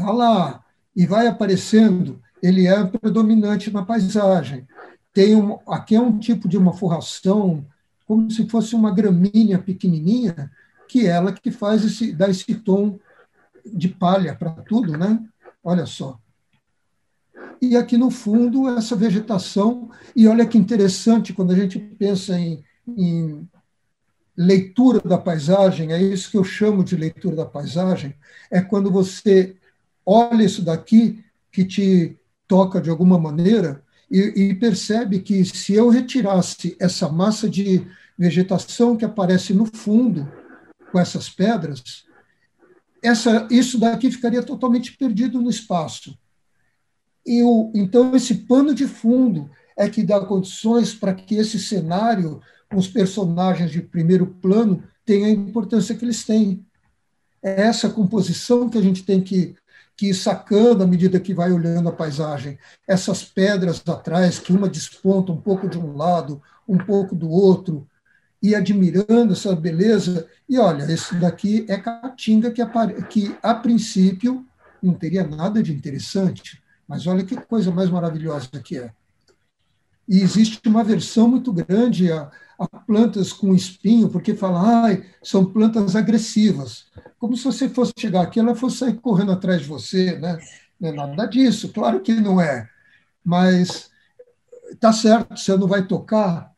está 0.00 0.12
lá, 0.12 0.64
e 0.94 1.06
vai 1.06 1.26
aparecendo, 1.26 2.20
ele 2.42 2.66
é 2.66 2.84
predominante 2.84 3.70
na 3.70 3.84
paisagem. 3.84 4.66
Tem 5.12 5.34
um, 5.36 5.58
aqui 5.68 5.94
é 5.94 6.00
um 6.00 6.18
tipo 6.18 6.48
de 6.48 6.56
uma 6.56 6.72
forração, 6.72 7.66
como 8.06 8.30
se 8.30 8.48
fosse 8.48 8.74
uma 8.74 8.92
gramínea 8.92 9.58
pequenininha, 9.58 10.50
que 10.88 11.06
é 11.06 11.10
ela 11.10 11.32
que 11.32 11.50
faz 11.50 11.84
esse, 11.84 12.12
dá 12.12 12.28
esse 12.28 12.54
tom 12.54 12.98
de 13.64 13.88
palha 13.88 14.34
para 14.34 14.50
tudo, 14.50 14.96
né? 14.96 15.22
Olha 15.62 15.86
só. 15.86 16.18
E 17.62 17.76
aqui 17.76 17.96
no 17.96 18.10
fundo, 18.10 18.68
essa 18.68 18.96
vegetação, 18.96 19.90
e 20.16 20.26
olha 20.26 20.46
que 20.46 20.58
interessante, 20.58 21.32
quando 21.32 21.52
a 21.52 21.56
gente 21.56 21.78
pensa 21.78 22.38
em, 22.38 22.64
em 22.88 23.48
leitura 24.36 25.00
da 25.00 25.18
paisagem, 25.18 25.92
é 25.92 26.02
isso 26.02 26.30
que 26.30 26.38
eu 26.38 26.44
chamo 26.44 26.82
de 26.82 26.96
leitura 26.96 27.36
da 27.36 27.44
paisagem, 27.44 28.14
é 28.50 28.60
quando 28.60 28.90
você 28.90 29.56
olha 30.10 30.44
isso 30.44 30.62
daqui, 30.62 31.24
que 31.52 31.64
te 31.64 32.16
toca 32.48 32.80
de 32.80 32.90
alguma 32.90 33.18
maneira, 33.18 33.82
e, 34.10 34.18
e 34.18 34.54
percebe 34.54 35.20
que 35.20 35.44
se 35.44 35.74
eu 35.74 35.88
retirasse 35.88 36.76
essa 36.80 37.08
massa 37.08 37.48
de 37.48 37.86
vegetação 38.18 38.96
que 38.96 39.04
aparece 39.04 39.54
no 39.54 39.66
fundo, 39.66 40.30
com 40.90 40.98
essas 40.98 41.28
pedras, 41.28 42.04
essa, 43.02 43.46
isso 43.50 43.78
daqui 43.78 44.10
ficaria 44.10 44.42
totalmente 44.42 44.96
perdido 44.96 45.40
no 45.40 45.48
espaço. 45.48 46.18
E 47.24 47.42
o, 47.42 47.70
então, 47.74 48.14
esse 48.16 48.34
pano 48.34 48.74
de 48.74 48.86
fundo 48.86 49.48
é 49.76 49.88
que 49.88 50.02
dá 50.02 50.20
condições 50.20 50.92
para 50.92 51.14
que 51.14 51.36
esse 51.36 51.58
cenário, 51.58 52.40
os 52.74 52.88
personagens 52.88 53.70
de 53.70 53.80
primeiro 53.80 54.26
plano, 54.26 54.82
tenha 55.04 55.28
a 55.28 55.30
importância 55.30 55.94
que 55.94 56.04
eles 56.04 56.24
têm. 56.24 56.66
É 57.42 57.62
essa 57.62 57.88
composição 57.88 58.68
que 58.68 58.76
a 58.76 58.82
gente 58.82 59.04
tem 59.04 59.22
que, 59.22 59.54
que 60.00 60.14
sacando 60.14 60.82
à 60.82 60.86
medida 60.86 61.20
que 61.20 61.34
vai 61.34 61.52
olhando 61.52 61.90
a 61.90 61.92
paisagem. 61.92 62.58
Essas 62.88 63.22
pedras 63.22 63.86
atrás, 63.86 64.38
que 64.38 64.50
uma 64.50 64.66
desponta 64.66 65.30
um 65.30 65.36
pouco 65.36 65.68
de 65.68 65.76
um 65.76 65.94
lado, 65.94 66.40
um 66.66 66.78
pouco 66.78 67.14
do 67.14 67.28
outro, 67.28 67.86
e 68.42 68.54
admirando 68.54 69.34
essa 69.34 69.54
beleza. 69.54 70.26
E 70.48 70.58
olha, 70.58 70.90
esse 70.90 71.14
daqui 71.16 71.66
é 71.68 71.76
Caatinga, 71.76 72.50
que, 72.50 72.62
que 73.10 73.36
a 73.42 73.54
princípio 73.54 74.46
não 74.82 74.94
teria 74.94 75.22
nada 75.22 75.62
de 75.62 75.70
interessante, 75.70 76.62
mas 76.88 77.06
olha 77.06 77.22
que 77.22 77.36
coisa 77.36 77.70
mais 77.70 77.90
maravilhosa 77.90 78.48
que 78.64 78.78
é. 78.78 78.90
E 80.10 80.20
existe 80.22 80.60
uma 80.68 80.82
versão 80.82 81.28
muito 81.28 81.52
grande 81.52 82.10
a, 82.10 82.28
a 82.58 82.66
plantas 82.66 83.32
com 83.32 83.54
espinho, 83.54 84.08
porque 84.08 84.34
fala, 84.34 84.88
ah, 84.90 85.02
são 85.22 85.44
plantas 85.44 85.94
agressivas. 85.94 86.86
Como 87.16 87.36
se 87.36 87.44
você 87.44 87.68
fosse 87.68 87.92
chegar 87.96 88.22
aqui, 88.22 88.40
ela 88.40 88.56
fosse 88.56 88.78
sair 88.78 88.94
correndo 88.94 89.30
atrás 89.30 89.60
de 89.60 89.68
você, 89.68 90.18
né? 90.18 90.36
Não 90.80 90.88
é 90.88 90.92
nada 90.92 91.26
disso, 91.26 91.72
claro 91.72 92.00
que 92.00 92.12
não 92.14 92.40
é. 92.40 92.68
Mas 93.24 93.88
tá 94.80 94.92
certo, 94.92 95.38
você 95.38 95.56
não 95.56 95.68
vai 95.68 95.86
tocar, 95.86 96.50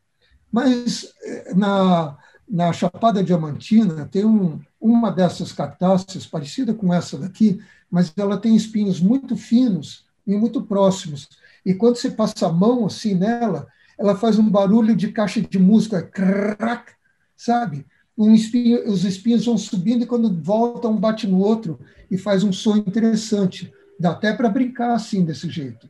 mas 0.50 1.12
eh, 1.22 1.52
na, 1.54 2.16
na 2.48 2.72
Chapada 2.72 3.22
Diamantina 3.22 4.06
tem 4.06 4.24
um, 4.24 4.60
uma 4.80 5.10
dessas 5.10 5.52
cactáceas, 5.52 6.26
parecida 6.26 6.72
com 6.72 6.92
essa 6.92 7.18
daqui, 7.18 7.60
mas 7.90 8.12
ela 8.16 8.38
tem 8.38 8.56
espinhos 8.56 8.98
muito 8.98 9.36
finos 9.36 10.06
e 10.26 10.34
muito 10.36 10.62
próximos. 10.62 11.28
E 11.64 11.74
quando 11.74 11.96
você 11.96 12.10
passa 12.10 12.46
a 12.46 12.52
mão 12.52 12.86
assim 12.86 13.14
nela, 13.14 13.68
ela 13.98 14.16
faz 14.16 14.38
um 14.38 14.48
barulho 14.48 14.96
de 14.96 15.12
caixa 15.12 15.40
de 15.40 15.58
música, 15.58 16.02
crack, 16.02 16.92
sabe? 17.36 17.86
Um 18.16 18.34
espinho, 18.34 18.88
os 18.90 19.04
espinhos 19.04 19.46
vão 19.46 19.56
subindo 19.56 20.02
e 20.02 20.06
quando 20.06 20.42
voltam 20.42 20.92
um 20.92 20.98
bate 20.98 21.26
no 21.26 21.38
outro 21.38 21.78
e 22.10 22.18
faz 22.18 22.42
um 22.42 22.52
som 22.52 22.76
interessante. 22.76 23.72
Dá 23.98 24.10
até 24.10 24.32
para 24.32 24.48
brincar 24.48 24.94
assim 24.94 25.24
desse 25.24 25.48
jeito. 25.48 25.88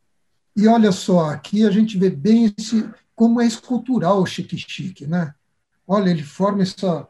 E 0.55 0.67
olha 0.67 0.91
só, 0.91 1.31
aqui 1.31 1.65
a 1.65 1.71
gente 1.71 1.97
vê 1.97 2.09
bem 2.09 2.53
esse, 2.57 2.87
como 3.15 3.41
é 3.41 3.45
escultural 3.45 4.21
o 4.21 4.25
chique-chique, 4.25 5.07
né? 5.07 5.33
Olha, 5.87 6.11
ele 6.11 6.23
forma 6.23 6.61
essa, 6.61 7.07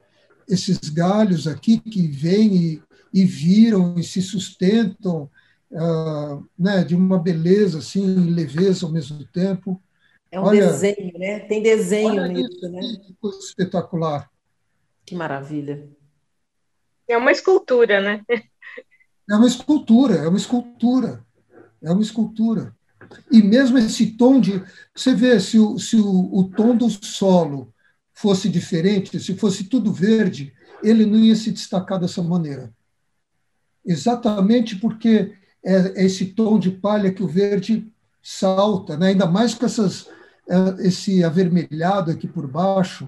esses 0.47 0.77
galhos 0.89 1.47
aqui 1.47 1.79
que 1.79 2.07
vêm 2.07 2.55
e, 2.55 2.81
e 3.13 3.25
viram 3.25 3.95
e 3.97 4.03
se 4.03 4.21
sustentam, 4.21 5.29
uh, 5.73 6.47
né, 6.57 6.83
de 6.83 6.95
uma 6.95 7.19
beleza 7.19 7.79
assim, 7.79 8.15
leveza 8.31 8.85
ao 8.85 8.91
mesmo 8.91 9.25
tempo. 9.25 9.81
É 10.31 10.39
um 10.39 10.43
olha, 10.43 10.67
desenho, 10.67 11.17
né? 11.17 11.39
Tem 11.41 11.61
desenho 11.61 12.25
nisso, 12.27 12.69
né? 12.69 12.81
Que 13.05 13.13
coisa 13.19 13.37
espetacular. 13.39 14.29
Que 15.05 15.15
maravilha. 15.15 15.87
É 17.07 17.17
uma 17.17 17.31
escultura, 17.31 18.01
né? 18.01 18.23
É 19.29 19.35
uma 19.35 19.47
escultura, 19.47 20.15
é 20.15 20.27
uma 20.27 20.37
escultura, 20.37 21.25
é 21.81 21.91
uma 21.91 22.01
escultura. 22.01 22.75
E 23.31 23.41
mesmo 23.41 23.77
esse 23.77 24.17
tom 24.17 24.39
de. 24.39 24.63
Você 24.95 25.13
vê, 25.13 25.39
se 25.39 25.59
o, 25.59 25.77
se 25.77 25.97
o, 25.97 26.35
o 26.35 26.49
tom 26.49 26.75
do 26.75 26.89
solo 26.89 27.73
fosse 28.13 28.49
diferente, 28.49 29.19
se 29.19 29.35
fosse 29.35 29.65
tudo 29.65 29.93
verde, 29.93 30.53
ele 30.81 31.05
não 31.05 31.19
ia 31.19 31.35
se 31.35 31.51
destacar 31.51 31.99
dessa 31.99 32.21
maneira. 32.21 32.73
Exatamente 33.85 34.77
porque 34.77 35.33
é 35.63 36.05
esse 36.05 36.25
tom 36.25 36.59
de 36.59 36.71
palha 36.71 37.11
que 37.11 37.23
o 37.23 37.27
verde 37.27 37.91
salta, 38.21 38.97
né? 38.97 39.07
ainda 39.07 39.25
mais 39.25 39.53
com 39.53 39.65
essas, 39.65 40.09
é, 40.49 40.87
esse 40.87 41.23
avermelhado 41.23 42.11
aqui 42.11 42.27
por 42.27 42.47
baixo, 42.47 43.07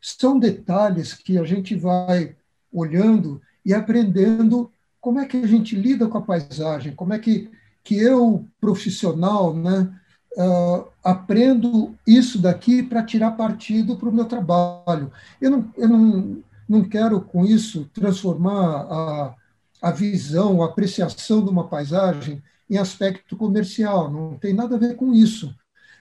são 0.00 0.38
detalhes 0.38 1.14
que 1.14 1.38
a 1.38 1.44
gente 1.44 1.74
vai 1.74 2.34
olhando 2.72 3.40
e 3.64 3.72
aprendendo 3.72 4.70
como 5.00 5.20
é 5.20 5.26
que 5.26 5.36
a 5.36 5.46
gente 5.46 5.76
lida 5.76 6.08
com 6.08 6.18
a 6.18 6.22
paisagem, 6.22 6.94
como 6.94 7.12
é 7.12 7.18
que 7.18 7.50
que 7.84 7.96
eu, 7.96 8.46
profissional, 8.60 9.54
né, 9.54 9.92
uh, 10.36 10.86
aprendo 11.02 11.94
isso 12.06 12.38
daqui 12.40 12.82
para 12.82 13.02
tirar 13.02 13.32
partido 13.32 13.96
para 13.96 14.08
o 14.08 14.12
meu 14.12 14.24
trabalho. 14.24 15.10
Eu 15.40 15.50
não, 15.50 15.70
eu 15.76 15.88
não, 15.88 16.42
não 16.68 16.84
quero, 16.84 17.20
com 17.20 17.44
isso, 17.44 17.90
transformar 17.92 18.86
a, 18.88 19.34
a 19.82 19.90
visão, 19.90 20.62
a 20.62 20.66
apreciação 20.66 21.44
de 21.44 21.50
uma 21.50 21.68
paisagem 21.68 22.40
em 22.70 22.78
aspecto 22.78 23.36
comercial, 23.36 24.10
não 24.10 24.38
tem 24.38 24.54
nada 24.54 24.76
a 24.76 24.78
ver 24.78 24.94
com 24.94 25.12
isso. 25.12 25.52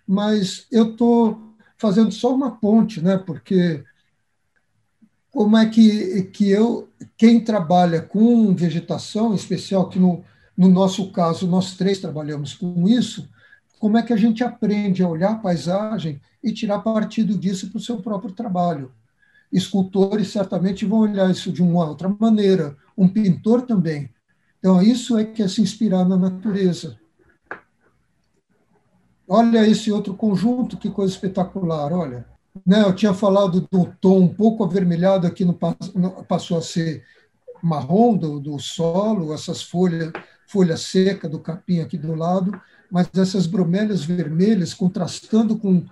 Mas 0.07 0.67
eu 0.71 0.91
estou 0.91 1.55
fazendo 1.77 2.11
só 2.11 2.33
uma 2.33 2.51
ponte, 2.51 3.01
né, 3.01 3.17
porque 3.17 3.83
como 5.31 5.57
é 5.57 5.65
que, 5.67 6.23
que 6.25 6.49
eu, 6.49 6.89
quem 7.17 7.43
trabalha 7.43 8.01
com 8.01 8.53
vegetação, 8.53 9.31
em 9.31 9.35
especial 9.35 9.89
que 9.89 9.97
no, 9.97 10.23
no 10.55 10.69
nosso 10.69 11.11
caso, 11.11 11.47
nós 11.47 11.75
três 11.75 11.99
trabalhamos 11.99 12.53
com 12.53 12.87
isso. 12.87 13.27
Como 13.79 13.97
é 13.97 14.03
que 14.03 14.13
a 14.13 14.17
gente 14.17 14.43
aprende 14.43 15.01
a 15.01 15.07
olhar 15.07 15.31
a 15.31 15.39
paisagem 15.39 16.21
e 16.43 16.53
tirar 16.53 16.79
partido 16.79 17.35
disso 17.35 17.69
para 17.69 17.79
o 17.79 17.81
seu 17.81 17.97
próprio 17.97 18.31
trabalho? 18.31 18.91
Escultores 19.51 20.29
certamente 20.29 20.85
vão 20.85 20.99
olhar 20.99 21.29
isso 21.29 21.51
de 21.51 21.61
uma 21.61 21.87
outra 21.87 22.09
maneira, 22.19 22.75
um 22.97 23.07
pintor 23.07 23.63
também. 23.63 24.09
Então, 24.59 24.81
isso 24.81 25.17
é 25.17 25.25
que 25.25 25.43
é 25.43 25.47
se 25.47 25.61
inspirar 25.61 26.07
na 26.07 26.15
natureza. 26.15 26.97
Olha 29.27 29.67
esse 29.67 29.91
outro 29.91 30.13
conjunto, 30.13 30.77
que 30.77 30.89
coisa 30.89 31.13
espetacular, 31.13 31.91
olha. 31.91 32.25
Né, 32.65 32.81
eu 32.81 32.93
tinha 32.93 33.13
falado 33.13 33.61
do 33.71 33.85
tom 34.01 34.19
um 34.19 34.27
pouco 34.33 34.63
avermelhado 34.63 35.25
aqui, 35.25 35.45
no, 35.45 35.53
passou 36.27 36.57
a 36.57 36.61
ser 36.61 37.03
marrom 37.63 38.17
do, 38.17 38.39
do 38.39 38.59
solo, 38.59 39.33
essas 39.33 39.63
folhas 39.63 40.11
folha 40.51 40.75
seca 40.75 41.29
do 41.29 41.39
capim 41.39 41.79
aqui 41.79 41.97
do 41.97 42.13
lado, 42.13 42.59
mas 42.91 43.09
essas 43.15 43.47
bromélias 43.47 44.03
vermelhas 44.03 44.73
contrastando 44.73 45.57
com, 45.57 45.85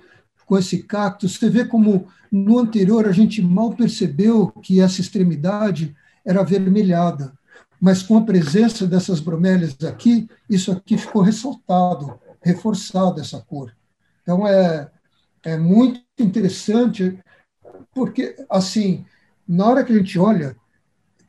com 0.49 0.57
esse 0.57 0.81
cacto. 0.81 1.29
Você 1.29 1.47
vê 1.49 1.63
como 1.63 2.07
no 2.31 2.57
anterior 2.57 3.07
a 3.07 3.11
gente 3.11 3.39
mal 3.39 3.73
percebeu 3.75 4.47
que 4.63 4.81
essa 4.81 4.99
extremidade 4.99 5.95
era 6.25 6.41
avermelhada, 6.41 7.31
mas 7.79 8.01
com 8.01 8.17
a 8.17 8.25
presença 8.25 8.87
dessas 8.87 9.19
bromélias 9.19 9.77
aqui, 9.83 10.27
isso 10.49 10.71
aqui 10.71 10.97
ficou 10.97 11.21
ressaltado, 11.21 12.19
reforçado 12.41 13.21
essa 13.21 13.39
cor. 13.39 13.71
Então 14.23 14.47
é, 14.47 14.89
é 15.43 15.55
muito 15.55 16.01
interessante, 16.17 17.19
porque 17.93 18.35
assim, 18.49 19.05
na 19.47 19.67
hora 19.67 19.83
que 19.83 19.93
a 19.93 19.97
gente 19.97 20.17
olha, 20.17 20.55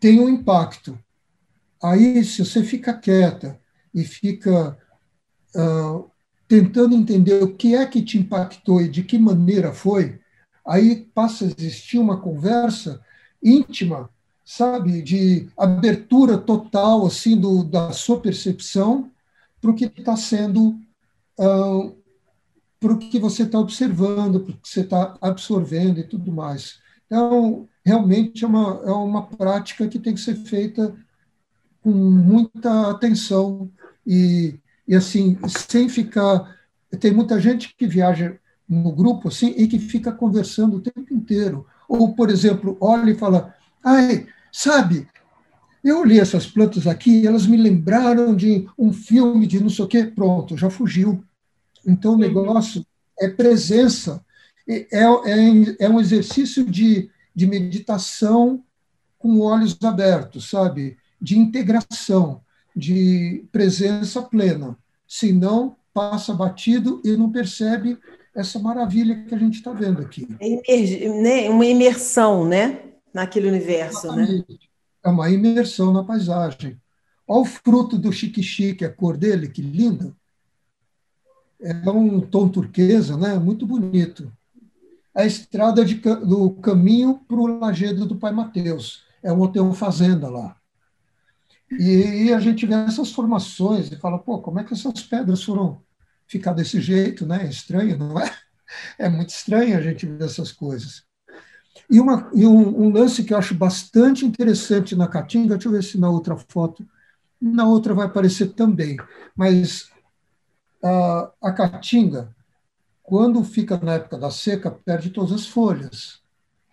tem 0.00 0.19
um 0.19 0.29
impacto, 0.31 0.99
Aí, 1.83 2.23
se 2.25 2.45
você 2.45 2.62
fica 2.62 2.93
quieta 2.93 3.59
e 3.95 4.05
fica 4.05 4.77
uh, 5.57 6.11
tentando 6.50 6.97
entender 6.97 7.40
o 7.45 7.54
que 7.54 7.76
é 7.76 7.87
que 7.87 8.02
te 8.02 8.19
impactou 8.19 8.83
e 8.83 8.88
de 8.88 9.04
que 9.04 9.16
maneira 9.16 9.73
foi, 9.73 10.19
aí 10.66 11.09
passa 11.14 11.45
a 11.45 11.47
existir 11.47 11.97
uma 11.97 12.21
conversa 12.21 13.00
íntima, 13.40 14.11
sabe, 14.45 15.00
de 15.00 15.49
abertura 15.57 16.37
total 16.37 17.07
assim 17.07 17.38
do, 17.38 17.62
da 17.62 17.92
sua 17.92 18.21
percepção 18.21 19.09
para 19.61 19.71
o 19.71 19.75
que 19.75 19.85
está 19.85 20.16
sendo 20.16 20.71
uh, 21.38 21.97
para 22.80 22.95
o 22.95 22.99
que 22.99 23.21
você 23.21 23.45
está 23.45 23.61
observando, 23.61 24.40
para 24.40 24.52
o 24.52 24.57
que 24.57 24.69
você 24.69 24.80
está 24.80 25.16
absorvendo 25.21 26.00
e 26.00 26.04
tudo 26.04 26.33
mais. 26.33 26.80
Então, 27.07 27.69
realmente 27.85 28.45
é 28.45 28.49
uma, 28.49 28.83
é 28.85 28.90
uma 28.90 29.25
prática 29.25 29.87
que 29.87 30.00
tem 30.00 30.14
que 30.14 30.21
ser 30.21 30.35
feita 30.35 30.97
com 31.80 31.92
muita 31.92 32.90
atenção 32.90 33.71
e, 34.04 34.59
e 34.91 34.97
assim, 34.97 35.39
sem 35.47 35.89
ficar. 35.89 36.59
Tem 36.99 37.13
muita 37.13 37.41
gente 37.41 37.73
que 37.79 37.87
viaja 37.87 38.37
no 38.69 38.91
grupo 38.91 39.29
assim 39.29 39.55
e 39.57 39.69
que 39.69 39.79
fica 39.79 40.11
conversando 40.11 40.79
o 40.79 40.81
tempo 40.81 41.15
inteiro. 41.15 41.65
Ou, 41.89 42.13
por 42.13 42.29
exemplo, 42.29 42.77
olha 42.81 43.13
e 43.13 43.15
fala: 43.15 43.55
ai, 43.85 44.27
sabe, 44.51 45.07
eu 45.85 46.05
li 46.05 46.19
essas 46.19 46.45
plantas 46.45 46.89
aqui, 46.89 47.25
elas 47.25 47.47
me 47.47 47.57
lembraram 47.57 48.35
de 48.35 48.69
um 48.77 48.93
filme 48.93 49.47
de 49.47 49.61
não 49.61 49.71
sei 49.71 49.85
o 49.85 49.89
quê. 49.89 50.03
Pronto, 50.03 50.57
já 50.57 50.69
fugiu. 50.69 51.23
Então, 51.87 52.15
o 52.15 52.19
negócio 52.19 52.85
é 53.17 53.29
presença, 53.29 54.25
é, 54.69 54.89
é, 54.91 55.85
é 55.85 55.89
um 55.89 56.01
exercício 56.01 56.69
de, 56.69 57.09
de 57.33 57.47
meditação 57.47 58.65
com 59.17 59.39
olhos 59.39 59.79
abertos, 59.85 60.51
sabe? 60.51 60.97
De 61.21 61.39
integração, 61.39 62.41
de 62.75 63.45
presença 63.53 64.21
plena. 64.21 64.77
Senão, 65.12 65.76
passa 65.93 66.33
batido 66.33 67.02
e 67.05 67.17
não 67.17 67.33
percebe 67.33 67.99
essa 68.33 68.61
maravilha 68.61 69.25
que 69.25 69.35
a 69.35 69.38
gente 69.38 69.55
está 69.55 69.73
vendo 69.73 70.00
aqui. 70.00 70.25
É 70.40 71.09
né? 71.09 71.50
uma 71.50 71.67
imersão, 71.67 72.47
né? 72.47 72.81
Naquele 73.12 73.49
universo, 73.49 74.07
né? 74.14 74.23
Exatamente. 74.23 74.52
né? 74.52 74.59
É 75.05 75.09
uma 75.09 75.29
imersão 75.29 75.93
na 75.93 76.05
paisagem. 76.05 76.81
Olha 77.26 77.40
o 77.40 77.45
fruto 77.45 77.99
do 77.99 78.12
chique-chique, 78.12 78.85
a 78.85 78.88
cor 78.88 79.17
dele, 79.17 79.49
que 79.49 79.61
linda. 79.61 80.14
É 81.61 81.90
um 81.90 82.21
tom 82.21 82.49
turquesa, 82.49 83.17
né? 83.17 83.37
Muito 83.37 83.67
bonito. 83.67 84.33
A 85.12 85.26
estrada 85.26 85.85
de, 85.85 85.97
do 85.97 86.50
caminho 86.62 87.21
para 87.26 87.37
o 87.37 87.59
lajedo 87.59 88.07
do 88.07 88.14
Pai 88.14 88.31
Mateus. 88.31 89.02
É 89.25 89.33
um 89.33 89.40
hotel 89.40 89.73
fazenda 89.73 90.31
lá. 90.31 90.60
E, 91.71 92.25
e, 92.25 92.35
a 92.35 92.41
gente 92.41 92.67
vê 92.67 92.75
essas 92.75 93.12
formações 93.12 93.91
e 93.93 93.97
fala, 93.97 94.19
pô, 94.19 94.41
como 94.41 94.59
é 94.59 94.65
que 94.65 94.73
essas 94.73 95.03
pedras 95.03 95.43
foram 95.43 95.81
ficar 96.27 96.53
desse 96.53 96.81
jeito, 96.81 97.27
né? 97.27 97.45
É 97.45 97.49
estranho, 97.49 97.97
não 97.97 98.19
é? 98.19 98.31
É 98.99 99.09
muito 99.09 99.31
estranho 99.31 99.77
a 99.77 99.81
gente 99.81 100.07
ver 100.07 100.25
essas 100.25 100.53
coisas. 100.53 101.05
E, 101.89 102.00
uma, 102.00 102.31
e 102.33 102.47
um, 102.47 102.85
um, 102.85 102.93
lance 102.93 103.25
que 103.25 103.35
eu 103.35 103.39
acho 103.39 103.55
bastante 103.55 104.25
interessante 104.25 104.95
na 104.95 105.09
Caatinga, 105.09 105.57
deixa 105.57 105.69
eu 105.69 105.73
ver 105.73 105.83
se 105.83 105.99
na 105.99 106.09
outra 106.09 106.37
foto, 106.37 106.87
na 107.41 107.67
outra 107.67 107.95
vai 107.95 108.07
aparecer 108.07 108.53
também, 108.53 108.97
mas 109.35 109.91
a, 110.83 111.33
a 111.43 111.53
Caatinga, 111.53 112.35
quando 113.03 113.43
fica 113.43 113.77
na 113.79 113.95
época 113.95 114.17
da 114.19 114.31
seca, 114.31 114.71
perde 114.71 115.11
todas 115.11 115.33
as 115.33 115.47
folhas 115.47 116.21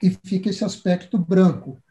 e 0.02 0.12
fica 0.24 0.50
esse 0.50 0.64
aspecto 0.64 1.18
branco. 1.18 1.82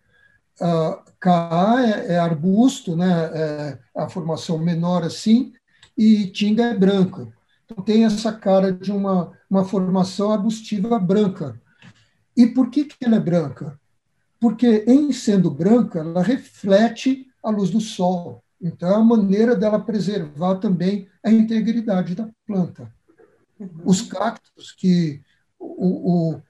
A 0.60 1.02
Caá 1.20 1.82
é, 1.82 2.14
é, 2.14 2.18
arbusto, 2.18 2.96
né, 2.96 3.30
é 3.34 3.78
a 3.94 4.08
formação 4.08 4.58
menor 4.58 5.02
assim, 5.02 5.52
e 5.96 6.26
Tinga 6.26 6.64
é 6.64 6.74
branca. 6.76 7.28
Então 7.64 7.82
tem 7.84 8.04
essa 8.04 8.32
cara 8.32 8.72
de 8.72 8.92
uma, 8.92 9.32
uma 9.50 9.64
formação 9.64 10.32
arbustiva 10.32 10.98
branca, 10.98 11.60
e 12.36 12.46
por 12.46 12.70
que, 12.70 12.84
que 12.84 13.04
ela 13.04 13.16
é 13.16 13.20
branca? 13.20 13.80
Porque, 14.38 14.84
em 14.86 15.10
sendo 15.12 15.50
branca, 15.50 16.00
ela 16.00 16.22
reflete 16.22 17.26
a 17.42 17.48
luz 17.48 17.70
do 17.70 17.80
sol. 17.80 18.44
Então, 18.60 18.90
é 18.90 18.94
a 18.94 19.00
maneira 19.00 19.56
dela 19.56 19.80
preservar 19.80 20.56
também 20.56 21.08
a 21.24 21.30
integridade 21.30 22.14
da 22.14 22.28
planta. 22.46 22.92
Uhum. 23.58 23.70
Os 23.84 24.02
cactos, 24.02 24.72
que 24.72 25.22
o, 25.58 26.34
o, 26.34 26.42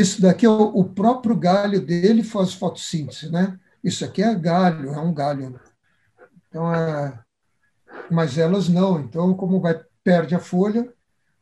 isso 0.00 0.20
daqui 0.20 0.46
é 0.46 0.48
o, 0.48 0.64
o, 0.68 0.84
próprio 0.84 1.36
galho 1.36 1.80
dele 1.80 2.22
faz 2.22 2.52
fotossíntese, 2.52 3.30
né? 3.30 3.58
Isso 3.82 4.04
aqui 4.04 4.22
é 4.22 4.34
galho, 4.34 4.92
é 4.92 4.98
um 4.98 5.14
galho. 5.14 5.60
Então, 6.48 6.74
é, 6.74 7.18
mas 8.10 8.36
elas 8.36 8.68
não. 8.68 9.00
Então, 9.00 9.34
como 9.34 9.60
vai 9.60 9.80
perde 10.02 10.34
a 10.34 10.38
folha, 10.38 10.92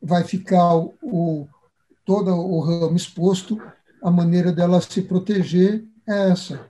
vai 0.01 0.23
ficar 0.23 0.75
o, 0.75 1.47
todo 2.03 2.31
o 2.31 2.59
ramo 2.59 2.95
exposto, 2.95 3.61
a 4.01 4.09
maneira 4.09 4.51
dela 4.51 4.81
se 4.81 5.01
proteger 5.01 5.85
é 6.07 6.31
essa. 6.31 6.69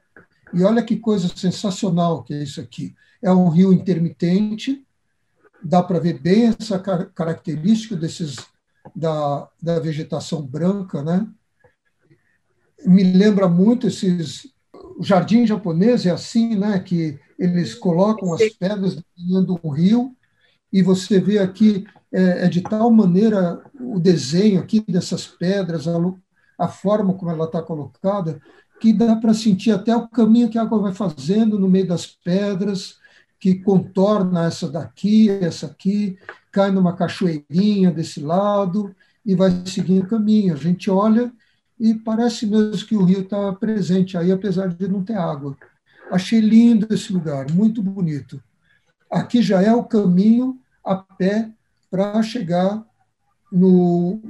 E 0.53 0.63
olha 0.63 0.83
que 0.83 0.97
coisa 0.97 1.29
sensacional 1.33 2.23
que 2.23 2.33
é 2.33 2.43
isso 2.43 2.59
aqui. 2.59 2.95
É 3.21 3.31
um 3.31 3.49
rio 3.49 3.73
intermitente, 3.73 4.85
dá 5.63 5.81
para 5.81 5.99
ver 5.99 6.19
bem 6.19 6.47
essa 6.47 6.79
característica 6.79 7.95
desses 7.95 8.35
da, 8.95 9.49
da 9.61 9.79
vegetação 9.79 10.41
branca, 10.45 11.01
né? 11.01 11.27
Me 12.85 13.03
lembra 13.03 13.47
muito 13.47 13.87
esses 13.87 14.53
o 14.97 15.03
jardim 15.03 15.45
japonês 15.45 16.05
é 16.05 16.11
assim, 16.11 16.55
né? 16.55 16.79
Que 16.79 17.19
eles 17.37 17.75
colocam 17.75 18.33
as 18.33 18.49
pedras 18.53 18.95
dentro 19.17 19.59
do 19.61 19.69
rio 19.69 20.15
e 20.71 20.81
você 20.81 21.19
vê 21.19 21.39
aqui 21.39 21.85
é, 22.11 22.45
é, 22.45 22.47
de 22.47 22.61
tal 22.61 22.89
maneira 22.91 23.61
o 23.79 23.99
desenho 23.99 24.59
aqui 24.59 24.83
dessas 24.87 25.27
pedras, 25.27 25.87
a, 25.87 25.93
a 26.57 26.67
forma 26.67 27.13
como 27.13 27.31
ela 27.31 27.45
está 27.45 27.61
colocada, 27.61 28.41
que 28.79 28.93
dá 28.93 29.15
para 29.17 29.33
sentir 29.33 29.71
até 29.71 29.95
o 29.95 30.07
caminho 30.07 30.49
que 30.49 30.57
a 30.57 30.61
água 30.61 30.79
vai 30.79 30.93
fazendo 30.93 31.59
no 31.59 31.69
meio 31.69 31.87
das 31.87 32.05
pedras, 32.05 32.97
que 33.39 33.55
contorna 33.55 34.45
essa 34.45 34.69
daqui, 34.69 35.29
essa 35.29 35.67
aqui, 35.67 36.17
cai 36.51 36.71
numa 36.71 36.95
cachoeirinha 36.95 37.91
desse 37.91 38.21
lado 38.21 38.95
e 39.25 39.35
vai 39.35 39.51
seguindo 39.65 40.03
o 40.03 40.07
caminho. 40.07 40.53
A 40.53 40.57
gente 40.57 40.89
olha 40.89 41.31
e 41.79 41.93
parece 41.93 42.45
mesmo 42.45 42.85
que 42.87 42.95
o 42.95 43.03
rio 43.03 43.21
está 43.21 43.51
presente 43.53 44.17
aí, 44.17 44.31
apesar 44.31 44.69
de 44.69 44.87
não 44.87 45.03
ter 45.03 45.17
água. 45.17 45.57
Achei 46.11 46.39
lindo 46.39 46.87
esse 46.93 47.11
lugar, 47.11 47.49
muito 47.51 47.81
bonito. 47.81 48.41
Aqui 49.11 49.41
já 49.41 49.61
é 49.61 49.73
o 49.73 49.83
caminho 49.83 50.59
a 50.83 50.95
pé 50.95 51.51
para 51.89 52.21
chegar 52.21 52.85
no, 53.51 54.21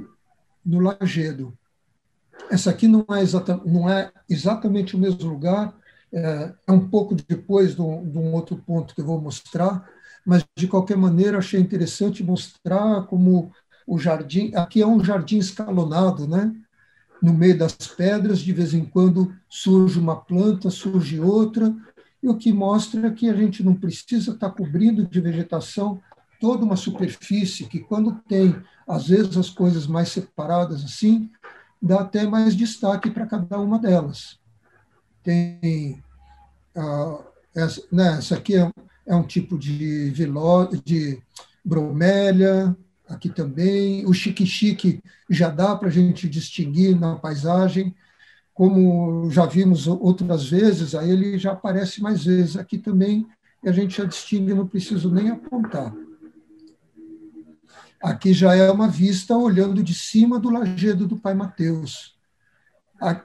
no 0.64 0.80
Lagedo. 0.80 1.56
Essa 2.50 2.70
aqui 2.70 2.86
não 2.86 3.04
é, 3.10 3.22
exata, 3.22 3.60
não 3.64 3.88
é 3.88 4.12
exatamente 4.28 4.94
o 4.94 4.98
mesmo 4.98 5.28
lugar, 5.28 5.74
é, 6.12 6.52
é 6.66 6.72
um 6.72 6.88
pouco 6.88 7.14
depois 7.14 7.74
de 7.74 7.82
um, 7.82 8.08
de 8.08 8.18
um 8.18 8.32
outro 8.32 8.56
ponto 8.56 8.94
que 8.94 9.00
eu 9.00 9.06
vou 9.06 9.20
mostrar, 9.20 9.88
mas 10.24 10.44
de 10.56 10.68
qualquer 10.68 10.96
maneira 10.96 11.38
achei 11.38 11.60
interessante 11.60 12.22
mostrar 12.22 13.02
como 13.06 13.52
o 13.86 13.98
jardim, 13.98 14.52
aqui 14.54 14.82
é 14.82 14.86
um 14.86 15.02
jardim 15.02 15.38
escalonado, 15.38 16.26
né? 16.26 16.52
No 17.22 17.32
meio 17.32 17.56
das 17.56 17.72
pedras, 17.72 18.40
de 18.40 18.52
vez 18.52 18.74
em 18.74 18.84
quando 18.84 19.34
surge 19.48 19.98
uma 19.98 20.16
planta, 20.16 20.70
surge 20.70 21.18
outra, 21.20 21.74
e 22.22 22.28
o 22.28 22.36
que 22.36 22.52
mostra 22.52 23.10
que 23.10 23.28
a 23.28 23.34
gente 23.34 23.62
não 23.62 23.74
precisa 23.74 24.32
estar 24.32 24.50
cobrindo 24.50 25.06
de 25.06 25.20
vegetação 25.20 26.00
toda 26.40 26.64
uma 26.64 26.76
superfície 26.76 27.66
que, 27.66 27.80
quando 27.80 28.20
tem, 28.28 28.54
às 28.86 29.08
vezes, 29.08 29.36
as 29.36 29.50
coisas 29.50 29.86
mais 29.86 30.10
separadas 30.10 30.84
assim, 30.84 31.30
dá 31.80 32.00
até 32.00 32.26
mais 32.26 32.54
destaque 32.54 33.10
para 33.10 33.26
cada 33.26 33.58
uma 33.58 33.78
delas. 33.78 34.38
Tem. 35.22 36.02
Uh, 36.76 37.24
essa, 37.54 37.82
né, 37.90 38.18
essa 38.18 38.34
aqui 38.34 38.54
é, 38.54 38.70
é 39.06 39.14
um 39.14 39.22
tipo 39.22 39.58
de, 39.58 40.10
viló, 40.10 40.66
de 40.66 41.22
bromélia, 41.64 42.76
aqui 43.08 43.28
também. 43.28 44.04
O 44.06 44.12
chique-chique 44.12 45.02
já 45.28 45.48
dá 45.48 45.74
para 45.76 45.88
a 45.88 45.92
gente 45.92 46.28
distinguir 46.28 46.98
na 46.98 47.16
paisagem. 47.16 47.94
Como 48.52 49.30
já 49.30 49.44
vimos 49.44 49.86
outras 49.86 50.48
vezes, 50.48 50.94
aí 50.94 51.10
ele 51.10 51.38
já 51.38 51.52
aparece 51.52 52.00
mais 52.00 52.24
vezes. 52.24 52.56
Aqui 52.56 52.78
também 52.78 53.26
a 53.64 53.72
gente 53.72 53.98
já 53.98 54.04
distingue, 54.04 54.54
não 54.54 54.66
preciso 54.66 55.10
nem 55.10 55.30
apontar. 55.30 55.92
Aqui 58.02 58.32
já 58.32 58.54
é 58.54 58.70
uma 58.70 58.88
vista 58.88 59.36
olhando 59.36 59.82
de 59.82 59.94
cima 59.94 60.38
do 60.38 60.50
lajedo 60.50 61.06
do 61.06 61.16
Pai 61.16 61.34
Mateus. 61.34 62.16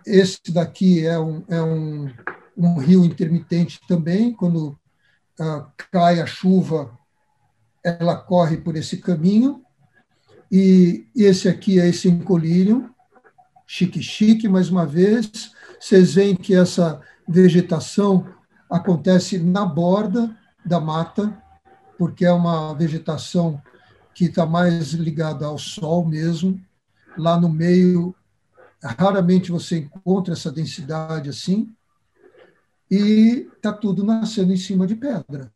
Esse 0.05 0.51
daqui 0.51 1.05
é 1.05 1.19
um, 1.19 1.43
é 1.47 1.61
um, 1.61 2.11
um 2.57 2.77
rio 2.77 3.05
intermitente 3.05 3.79
também, 3.87 4.33
quando 4.33 4.77
uh, 5.39 5.65
cai 5.91 6.19
a 6.19 6.25
chuva, 6.25 6.97
ela 7.83 8.15
corre 8.15 8.57
por 8.57 8.75
esse 8.75 8.97
caminho. 8.97 9.63
E 10.51 11.07
esse 11.15 11.47
aqui 11.47 11.79
é 11.79 11.87
esse 11.87 12.09
encolírio, 12.09 12.93
chique-chique, 13.65 14.49
mais 14.49 14.69
uma 14.69 14.85
vez. 14.85 15.53
Vocês 15.79 16.15
veem 16.15 16.35
que 16.35 16.53
essa 16.53 16.99
vegetação 17.25 18.27
acontece 18.69 19.37
na 19.37 19.65
borda 19.65 20.35
da 20.65 20.79
mata, 20.79 21.41
porque 21.97 22.25
é 22.25 22.33
uma 22.33 22.73
vegetação 22.73 23.61
que 24.13 24.25
está 24.25 24.45
mais 24.45 24.91
ligada 24.91 25.45
ao 25.45 25.57
sol 25.57 26.05
mesmo. 26.05 26.59
Lá 27.17 27.39
no 27.39 27.47
meio, 27.47 28.13
raramente 28.83 29.51
você 29.51 29.77
encontra 29.77 30.33
essa 30.33 30.51
densidade 30.51 31.29
assim, 31.29 31.73
e 32.89 33.47
está 33.55 33.71
tudo 33.71 34.03
nascendo 34.03 34.51
em 34.51 34.57
cima 34.57 34.85
de 34.85 34.95
pedra. 34.95 35.49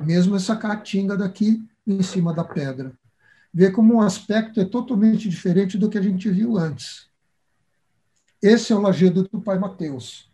Mesmo 0.00 0.34
essa 0.34 0.56
caatinga 0.56 1.14
daqui 1.14 1.62
em 1.86 2.02
cima 2.02 2.32
da 2.32 2.42
pedra. 2.42 2.97
Vê 3.52 3.70
como 3.70 3.94
um 3.94 4.00
aspecto 4.00 4.60
é 4.60 4.64
totalmente 4.64 5.28
diferente 5.28 5.78
do 5.78 5.88
que 5.88 5.98
a 5.98 6.02
gente 6.02 6.30
viu 6.30 6.56
antes. 6.56 7.08
Esse 8.42 8.72
é 8.72 8.76
o 8.76 8.80
Lagedo 8.80 9.24
do 9.24 9.40
Pai 9.40 9.58
Mateus. 9.58 10.30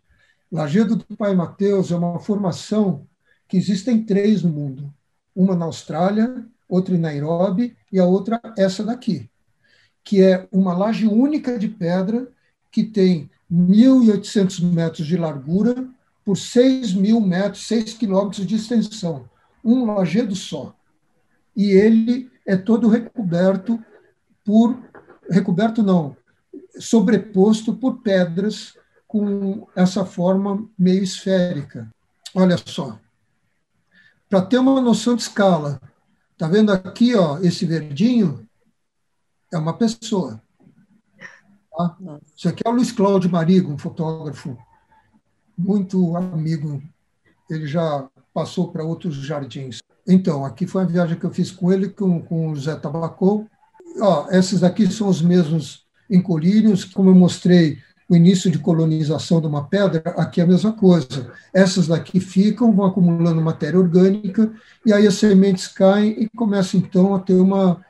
Lagedo 0.51 0.95
do 0.95 1.17
Pai 1.17 1.33
Mateus 1.33 1.91
é 1.91 1.95
uma 1.95 2.19
formação 2.19 3.07
que 3.47 3.57
existem 3.57 4.03
três 4.03 4.43
no 4.43 4.49
mundo. 4.49 4.93
Uma 5.35 5.55
na 5.55 5.65
Austrália, 5.65 6.45
outra 6.69 6.95
em 6.95 6.99
Nairobi 6.99 7.75
e 7.91 7.99
a 7.99 8.05
outra 8.05 8.39
essa 8.57 8.83
daqui, 8.83 9.29
que 10.03 10.21
é 10.21 10.47
uma 10.51 10.73
laje 10.73 11.07
única 11.07 11.57
de 11.57 11.67
pedra 11.67 12.31
que 12.71 12.83
tem 12.83 13.29
1.800 13.51 14.61
metros 14.61 15.07
de 15.07 15.17
largura 15.17 15.87
por 16.23 16.37
6 16.37 16.93
mil 16.93 17.21
metros, 17.21 17.67
6 17.67 17.93
quilômetros 17.93 18.45
de 18.45 18.55
extensão. 18.55 19.29
Um 19.63 19.85
lajedo 19.85 20.35
só. 20.35 20.75
E 21.55 21.71
ele 21.71 22.29
é 22.45 22.55
todo 22.55 22.87
recoberto 22.87 23.83
por. 24.43 24.77
Recoberto 25.29 25.81
não, 25.81 26.15
sobreposto 26.79 27.73
por 27.73 28.01
pedras 28.01 28.77
com 29.07 29.67
essa 29.75 30.05
forma 30.05 30.67
meio 30.77 31.03
esférica. 31.03 31.89
Olha 32.33 32.57
só. 32.57 32.99
Para 34.29 34.41
ter 34.41 34.57
uma 34.57 34.81
noção 34.81 35.15
de 35.15 35.23
escala, 35.23 35.81
tá 36.37 36.47
vendo 36.47 36.71
aqui, 36.71 37.15
ó, 37.15 37.39
esse 37.39 37.65
verdinho 37.65 38.47
é 39.51 39.57
uma 39.57 39.77
pessoa. 39.77 40.41
Tá? 41.75 41.97
Isso 42.35 42.49
aqui 42.49 42.63
é 42.65 42.69
o 42.69 42.73
Luiz 42.73 42.91
Cláudio 42.91 43.31
Marigo, 43.31 43.71
um 43.71 43.77
fotógrafo 43.77 44.57
muito 45.57 46.15
amigo. 46.15 46.81
Ele 47.49 47.67
já 47.67 48.09
passou 48.33 48.71
para 48.71 48.83
outros 48.83 49.15
jardins. 49.15 49.81
Então, 50.07 50.45
aqui 50.45 50.67
foi 50.67 50.83
a 50.83 50.85
viagem 50.85 51.17
que 51.17 51.25
eu 51.25 51.31
fiz 51.31 51.49
com 51.51 51.71
ele, 51.71 51.89
com, 51.89 52.21
com 52.21 52.51
o 52.51 52.55
José 52.55 52.75
Tabacou. 52.75 53.47
Ó, 53.99 54.27
esses 54.29 54.63
aqui 54.63 54.91
são 54.91 55.07
os 55.07 55.21
mesmos 55.21 55.85
encolírios, 56.09 56.85
como 56.85 57.09
eu 57.09 57.15
mostrei 57.15 57.79
o 58.07 58.15
início 58.15 58.51
de 58.51 58.59
colonização 58.59 59.41
de 59.41 59.47
uma 59.47 59.67
pedra, 59.67 60.01
aqui 60.17 60.39
é 60.39 60.43
a 60.43 60.47
mesma 60.47 60.71
coisa. 60.71 61.31
Essas 61.53 61.87
daqui 61.87 62.19
ficam, 62.19 62.71
vão 62.71 62.85
acumulando 62.85 63.41
matéria 63.41 63.79
orgânica, 63.79 64.51
e 64.85 64.93
aí 64.93 65.07
as 65.07 65.15
sementes 65.15 65.67
caem 65.67 66.11
e 66.21 66.29
começa 66.29 66.77
então 66.77 67.15
a 67.15 67.19
ter 67.19 67.33
uma 67.33 67.83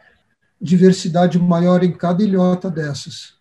diversidade 0.61 1.37
maior 1.37 1.83
em 1.83 1.91
cada 1.91 2.23
ilhota 2.23 2.71
dessas. 2.71 3.33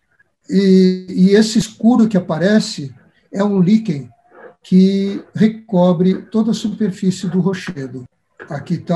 E, 0.49 1.05
e 1.09 1.29
esse 1.29 1.57
escuro 1.57 2.09
que 2.09 2.17
aparece 2.17 2.93
é 3.31 3.43
um 3.43 3.61
líquen 3.61 4.09
que 4.61 5.23
recobre 5.33 6.23
toda 6.23 6.51
a 6.51 6.53
superfície 6.53 7.27
do 7.27 7.39
rochedo. 7.39 8.05
Aqui 8.49 8.75
está 8.75 8.95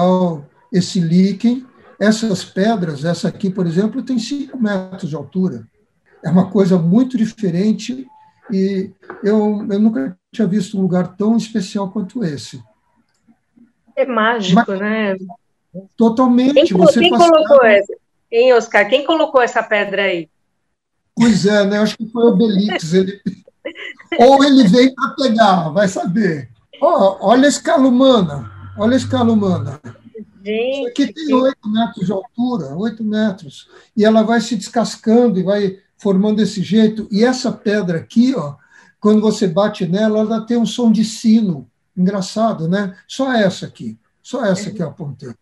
esse 0.71 0.99
líquen. 0.99 1.65
Essas 1.99 2.45
pedras, 2.45 3.03
essa 3.03 3.27
aqui, 3.27 3.49
por 3.49 3.67
exemplo, 3.67 4.01
tem 4.01 4.17
5 4.17 4.57
metros 4.57 5.09
de 5.09 5.15
altura. 5.15 5.67
É 6.23 6.29
uma 6.29 6.49
coisa 6.49 6.77
muito 6.77 7.17
diferente 7.17 8.07
e 8.51 8.89
eu, 9.23 9.67
eu 9.69 9.79
nunca 9.79 10.17
tinha 10.31 10.47
visto 10.47 10.77
um 10.77 10.81
lugar 10.81 11.15
tão 11.15 11.35
especial 11.35 11.91
quanto 11.91 12.23
esse. 12.23 12.63
É 13.95 14.05
mágico, 14.05 14.63
Mas, 14.65 14.79
né? 14.79 15.15
Totalmente. 15.97 16.53
Quem, 16.53 16.77
você 16.77 16.99
quem 16.99 17.09
colocou 17.09 17.65
essa? 17.65 17.93
Hein, 18.31 18.53
Oscar? 18.53 18.87
Quem 18.89 19.05
colocou 19.05 19.41
essa 19.41 19.61
pedra 19.61 20.03
aí? 20.03 20.29
Pois 21.15 21.45
é, 21.45 21.65
né? 21.65 21.79
Acho 21.79 21.97
que 21.97 22.07
foi 22.07 22.23
o 22.23 22.27
Obelix. 22.27 22.93
Ele... 22.93 23.19
Ou 24.19 24.43
ele 24.43 24.67
veio 24.67 24.93
para 24.95 25.15
pegar, 25.15 25.69
vai 25.69 25.87
saber. 25.87 26.49
Oh, 26.81 27.17
olha 27.19 27.45
a 27.45 27.49
escala 27.49 27.87
humana. 27.87 28.58
Olha 28.79 28.93
a 28.93 28.97
escala 28.97 29.33
humana. 29.33 29.79
Gente, 30.43 30.79
Isso 30.79 30.87
aqui 30.87 31.13
tem 31.13 31.33
oito 31.33 31.69
metros 31.69 32.05
de 32.05 32.11
altura, 32.13 32.75
oito 32.77 33.03
metros. 33.03 33.67
E 33.95 34.05
ela 34.05 34.23
vai 34.23 34.39
se 34.39 34.55
descascando 34.55 35.37
e 35.37 35.43
vai 35.43 35.79
formando 35.97 36.37
desse 36.37 36.63
jeito. 36.63 37.05
E 37.11 37.25
essa 37.25 37.51
pedra 37.51 37.99
aqui, 37.99 38.33
ó, 38.33 38.55
quando 39.01 39.19
você 39.19 39.47
bate 39.47 39.85
nela, 39.85 40.19
ela 40.19 40.41
tem 40.41 40.57
um 40.57 40.65
som 40.65 40.91
de 40.91 41.03
sino. 41.03 41.69
Engraçado, 41.95 42.69
né? 42.69 42.95
Só 43.05 43.33
essa 43.33 43.65
aqui. 43.65 43.99
Só 44.23 44.45
essa 44.45 44.71
que 44.71 44.81
eu 44.81 44.87
apontei. 44.87 45.33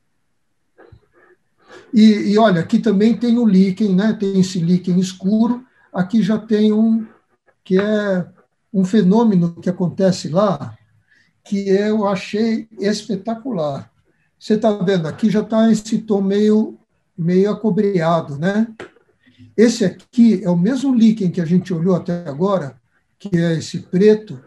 E, 1.93 2.32
e 2.32 2.38
olha, 2.39 2.62
aqui 2.62 2.80
também 2.80 3.15
tem 3.15 3.38
o 3.38 3.45
líquen, 3.45 3.95
né? 3.95 4.13
Tem 4.13 4.39
esse 4.39 4.60
líquen 4.60 5.00
escuro. 5.00 5.63
Aqui 5.93 6.23
já 6.23 6.39
tem 6.39 6.73
um 6.73 7.06
que 7.63 7.80
é 7.80 8.26
um 8.73 8.84
fenômeno 8.84 9.54
que 9.62 9.69
acontece 9.69 10.30
lá, 10.30 10.76
que 11.47 11.69
eu 11.69 12.05
achei 12.05 12.67
espetacular. 12.79 13.91
Você 14.38 14.55
está 14.55 14.71
vendo, 14.73 15.07
aqui 15.07 15.29
já 15.29 15.41
está 15.41 15.71
esse 15.71 15.99
tom 15.99 16.21
meio, 16.21 16.77
meio 17.17 17.51
acobreado, 17.51 18.38
né? 18.38 18.67
Esse 19.55 19.86
aqui 19.86 20.43
é 20.43 20.49
o 20.49 20.57
mesmo 20.57 20.93
líquen 20.93 21.31
que 21.31 21.41
a 21.41 21.45
gente 21.45 21.73
olhou 21.73 21.95
até 21.95 22.27
agora, 22.27 22.79
que 23.17 23.36
é 23.36 23.53
esse 23.53 23.79
preto, 23.79 24.39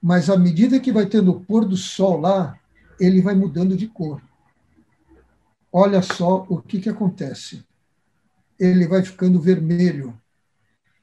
mas 0.00 0.30
à 0.30 0.36
medida 0.36 0.80
que 0.80 0.92
vai 0.92 1.06
tendo 1.06 1.32
o 1.32 1.40
pôr 1.40 1.66
do 1.66 1.76
sol 1.76 2.20
lá, 2.20 2.58
ele 2.98 3.20
vai 3.20 3.34
mudando 3.34 3.76
de 3.76 3.88
cor. 3.88 4.22
Olha 5.72 6.00
só 6.00 6.46
o 6.48 6.62
que, 6.62 6.80
que 6.80 6.88
acontece. 6.88 7.64
Ele 8.58 8.86
vai 8.86 9.02
ficando 9.02 9.40
vermelho. 9.40 10.18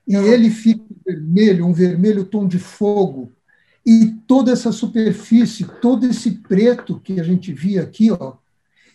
E 0.08 0.16
ele 0.16 0.50
fica 0.50 0.84
vermelho, 1.06 1.66
um 1.66 1.74
vermelho 1.74 2.26
tom 2.26 2.48
de 2.48 2.58
fogo, 2.58 3.32
e 3.86 4.12
toda 4.28 4.52
essa 4.52 4.72
superfície, 4.72 5.66
todo 5.82 6.06
esse 6.06 6.32
preto 6.32 7.00
que 7.00 7.20
a 7.20 7.24
gente 7.24 7.52
via 7.52 7.82
aqui, 7.82 8.12
ó, 8.12 8.34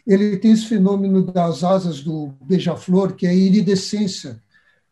ele 0.07 0.37
tem 0.37 0.53
esse 0.53 0.66
fenômeno 0.66 1.25
das 1.25 1.64
asas 1.64 2.01
do 2.01 2.33
beija-flor, 2.40 3.14
que 3.14 3.27
é 3.27 3.31
a 3.31 3.35
iridescência. 3.35 4.40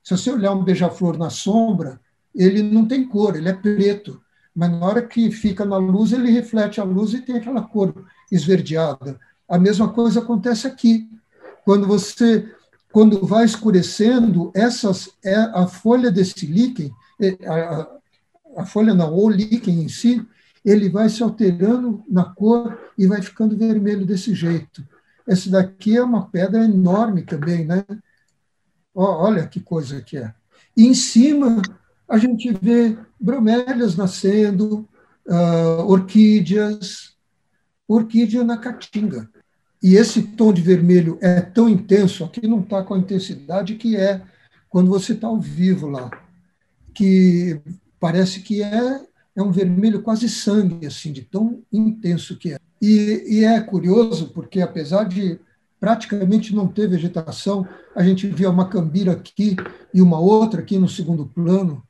Se 0.03 0.17
você 0.17 0.31
olhar 0.31 0.53
um 0.53 0.65
beija-flor 0.65 1.17
na 1.17 1.31
sombra, 1.31 2.01
ele 2.35 2.63
não 2.63 2.87
tem 2.87 3.07
cor, 3.07 3.37
ele 3.37 3.49
é 3.49 3.53
preto. 3.53 4.21
Mas 4.55 4.71
na 4.71 4.85
hora 4.85 5.03
que 5.03 5.31
fica 5.31 5.65
na 5.65 5.77
luz, 5.77 6.13
ele 6.13 6.31
reflete 6.31 6.81
a 6.81 6.85
luz 6.85 7.15
e 7.15 7.23
tem 7.23 7.37
aquela 7.37 7.63
cor 7.63 7.95
esverdeada. 8.31 9.19
A 9.49 9.59
mesma 9.59 9.89
coisa 9.89 10.21
acontece 10.21 10.67
aqui. 10.67 11.09
Quando 11.65 11.87
você, 11.87 12.49
quando 12.93 13.25
vai 13.25 13.45
escurecendo, 13.45 14.51
essas, 14.55 15.11
é 15.25 15.35
a 15.37 15.67
folha 15.69 16.11
desse 16.11 16.45
líquen, 16.47 16.93
é, 17.21 17.39
a, 17.47 17.94
a 18.57 18.65
folha 18.65 18.95
não, 18.95 19.15
o 19.15 19.29
líquen 19.29 19.83
em 19.83 19.89
si, 19.89 20.25
ele 20.65 20.89
vai 20.89 21.09
se 21.09 21.23
alterando 21.23 22.03
na 22.09 22.25
cor 22.25 22.79
e 22.97 23.07
vai 23.07 23.21
ficando 23.21 23.57
vermelho 23.57 24.07
desse 24.07 24.35
jeito. 24.35 24.87
Esse 25.27 25.51
daqui 25.51 25.97
é 25.97 26.03
uma 26.03 26.27
pedra 26.29 26.65
enorme 26.65 27.23
também, 27.23 27.65
né? 27.65 27.85
Olha 28.95 29.47
que 29.47 29.61
coisa 29.61 30.01
que 30.01 30.17
é. 30.17 30.33
E 30.77 30.87
em 30.87 30.95
cima 30.95 31.61
a 32.09 32.19
gente 32.19 32.53
vê 32.61 32.97
bromélias 33.19 33.97
nascendo, 33.97 34.89
uh, 35.27 35.83
orquídeas, 35.87 37.17
orquídea 37.89 38.45
na 38.45 38.59
caatinga. 38.59 39.29
E 39.83 39.97
esse 39.97 40.23
tom 40.23 40.53
de 40.53 40.63
vermelho 40.63 41.19
é 41.21 41.41
tão 41.41 41.69
intenso, 41.69 42.25
aqui 42.25 42.47
não 42.47 42.61
está 42.61 42.83
com 42.83 42.95
a 42.95 42.99
intensidade 42.99 43.75
que 43.75 43.97
é 43.97 44.23
quando 44.69 44.89
você 44.89 45.13
está 45.13 45.27
ao 45.27 45.41
vivo 45.41 45.89
lá, 45.89 46.11
que 46.95 47.61
parece 48.05 48.41
que 48.41 48.63
é, 48.63 49.01
é 49.35 49.43
um 49.43 49.51
vermelho 49.51 50.03
quase 50.03 50.29
sangue, 50.29 50.87
assim, 50.87 51.11
de 51.11 51.23
tão 51.23 51.63
intenso 51.73 52.37
que 52.37 52.53
é. 52.53 52.59
E, 52.83 53.25
e 53.27 53.45
é 53.47 53.59
curioso, 53.63 54.29
porque 54.35 54.61
apesar 54.61 55.05
de 55.05 55.41
praticamente 55.81 56.55
não 56.55 56.69
ter 56.69 56.87
vegetação, 56.87 57.67
a 57.97 58.05
gente 58.05 58.27
via 58.27 58.51
uma 58.51 58.69
cambira 58.69 59.13
aqui 59.13 59.57
e 59.95 60.03
uma 60.03 60.21
outra 60.21 60.61
aqui 60.61 60.77
no 60.77 60.87
segundo 60.87 61.25
plano. 61.25 61.83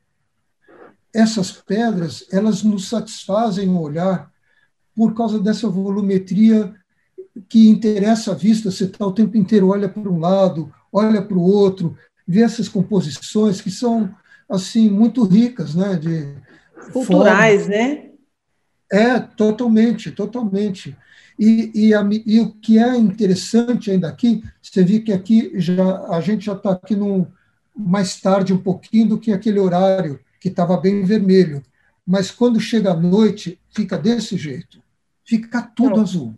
Essas 1.13 1.51
pedras, 1.51 2.25
elas 2.31 2.63
nos 2.63 2.87
satisfazem 2.87 3.67
o 3.67 3.81
olhar 3.81 4.31
por 4.95 5.13
causa 5.13 5.37
dessa 5.37 5.67
volumetria 5.67 6.73
que 7.49 7.67
interessa 7.67 8.31
a 8.31 8.35
vista. 8.35 8.71
Você 8.71 8.85
está 8.85 9.05
o 9.05 9.11
tempo 9.11 9.35
inteiro, 9.35 9.67
olha 9.67 9.89
para 9.89 10.09
um 10.09 10.17
lado, 10.17 10.73
olha 10.93 11.21
para 11.21 11.37
o 11.37 11.43
outro, 11.43 11.97
vê 12.25 12.41
essas 12.41 12.69
composições 12.69 13.59
que 13.59 13.69
são 13.69 14.15
assim 14.49 14.89
muito 14.89 15.23
ricas, 15.23 15.75
né? 15.75 15.95
De 15.95 16.35
culturais, 16.91 17.63
forma. 17.63 17.75
né? 17.75 18.09
É 18.91 19.19
totalmente, 19.19 20.11
totalmente. 20.11 20.95
E, 21.37 21.71
e, 21.73 21.93
a, 21.93 22.07
e, 22.25 22.39
o 22.39 22.51
que 22.53 22.79
é 22.79 22.95
interessante 22.95 23.91
ainda 23.91 24.07
aqui, 24.07 24.43
você 24.61 24.83
vê 24.83 24.99
que 24.99 25.11
aqui 25.11 25.51
já 25.55 26.07
a 26.07 26.21
gente 26.21 26.45
já 26.45 26.53
está 26.53 26.71
aqui 26.71 26.95
num, 26.95 27.27
mais 27.75 28.19
tarde 28.21 28.53
um 28.53 28.57
pouquinho 28.57 29.09
do 29.09 29.19
que 29.19 29.33
aquele 29.33 29.59
horário 29.59 30.19
que 30.39 30.47
estava 30.47 30.77
bem 30.77 31.03
vermelho, 31.03 31.61
mas 32.07 32.31
quando 32.31 32.59
chega 32.59 32.91
a 32.91 32.95
noite 32.95 33.59
fica 33.69 33.97
desse 33.97 34.37
jeito, 34.37 34.81
fica 35.25 35.61
tudo 35.61 35.95
Não. 35.95 36.03
azul, 36.03 36.35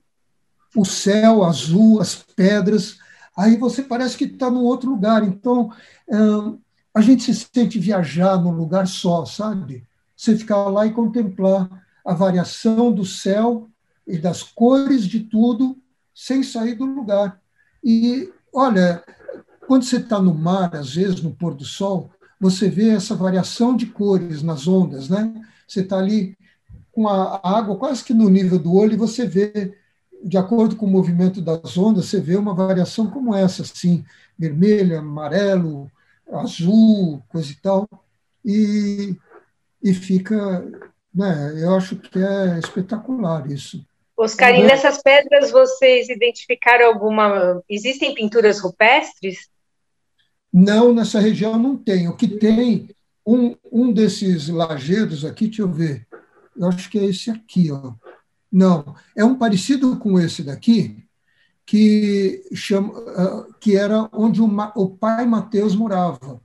o 0.75 0.85
céu 0.85 1.43
azul, 1.43 2.01
as 2.01 2.15
pedras, 2.15 2.97
aí 3.37 3.57
você 3.57 3.83
parece 3.83 4.17
que 4.17 4.23
está 4.23 4.49
num 4.49 4.63
outro 4.63 4.89
lugar. 4.89 5.23
Então 5.23 5.71
a 6.97 7.01
gente 7.01 7.31
se 7.31 7.47
sente 7.53 7.77
viajar 7.77 8.41
num 8.41 8.49
lugar 8.49 8.87
só, 8.87 9.23
sabe? 9.23 9.83
Você 10.15 10.35
ficar 10.35 10.67
lá 10.67 10.87
e 10.87 10.91
contemplar 10.91 11.69
a 12.03 12.11
variação 12.11 12.91
do 12.91 13.05
céu 13.05 13.69
e 14.07 14.17
das 14.17 14.41
cores 14.41 15.05
de 15.05 15.19
tudo 15.19 15.77
sem 16.11 16.41
sair 16.41 16.73
do 16.73 16.85
lugar. 16.85 17.39
E 17.83 18.33
olha, 18.51 19.03
quando 19.67 19.83
você 19.83 19.97
está 19.97 20.19
no 20.19 20.33
mar, 20.33 20.75
às 20.75 20.95
vezes 20.95 21.21
no 21.21 21.35
pôr 21.35 21.53
do 21.53 21.63
sol, 21.63 22.09
você 22.41 22.67
vê 22.67 22.89
essa 22.89 23.13
variação 23.13 23.77
de 23.77 23.85
cores 23.85 24.41
nas 24.41 24.67
ondas, 24.67 25.07
né? 25.07 25.31
Você 25.67 25.81
está 25.81 25.99
ali 25.99 26.35
com 26.91 27.07
a 27.07 27.39
água 27.43 27.77
quase 27.77 28.03
que 28.03 28.11
no 28.11 28.27
nível 28.27 28.57
do 28.57 28.73
olho 28.73 28.93
e 28.93 28.97
você 28.97 29.27
vê, 29.27 29.77
de 30.23 30.35
acordo 30.35 30.75
com 30.75 30.87
o 30.87 30.89
movimento 30.89 31.43
das 31.43 31.77
ondas, 31.77 32.05
você 32.05 32.19
vê 32.19 32.37
uma 32.37 32.55
variação 32.55 33.05
como 33.05 33.35
essa, 33.35 33.61
assim, 33.61 34.03
vermelho, 34.35 34.97
amarelo, 34.97 35.91
azul, 36.31 37.21
coisa 37.29 37.51
e 37.51 37.55
tal, 37.55 37.87
e, 38.43 39.15
e 39.81 39.93
fica, 39.93 40.65
né? 41.13 41.63
Eu 41.63 41.75
acho 41.75 41.95
que 41.95 42.19
é 42.19 42.59
espetacular 42.59 43.49
isso. 43.49 43.85
Oscar, 44.15 44.55
e 44.55 44.63
nessas 44.63 45.01
pedras 45.01 45.51
vocês 45.51 46.09
identificaram 46.09 46.87
alguma. 46.87 47.61
Existem 47.69 48.15
pinturas 48.15 48.59
rupestres? 48.59 49.47
Não, 50.51 50.91
nessa 50.91 51.19
região 51.19 51.59
não 51.59 51.77
tem. 51.77 52.07
O 52.07 52.15
que 52.15 52.27
tem, 52.27 52.89
um, 53.25 53.55
um 53.71 53.91
desses 53.93 54.47
lajedos 54.49 55.23
aqui, 55.23 55.45
deixa 55.45 55.61
eu 55.61 55.71
ver, 55.71 56.07
eu 56.55 56.67
acho 56.67 56.89
que 56.89 56.97
é 56.97 57.05
esse 57.05 57.29
aqui, 57.29 57.71
ó. 57.71 57.93
Não, 58.51 58.95
é 59.15 59.23
um 59.23 59.35
parecido 59.35 59.97
com 59.97 60.19
esse 60.19 60.41
daqui, 60.41 61.03
que, 61.67 62.43
chama, 62.55 62.93
ah, 62.97 63.47
que 63.59 63.75
era 63.75 64.09
onde 64.13 64.41
o, 64.41 64.47
o 64.75 64.89
pai 64.89 65.25
Mateus 65.25 65.75
morava. 65.75 66.41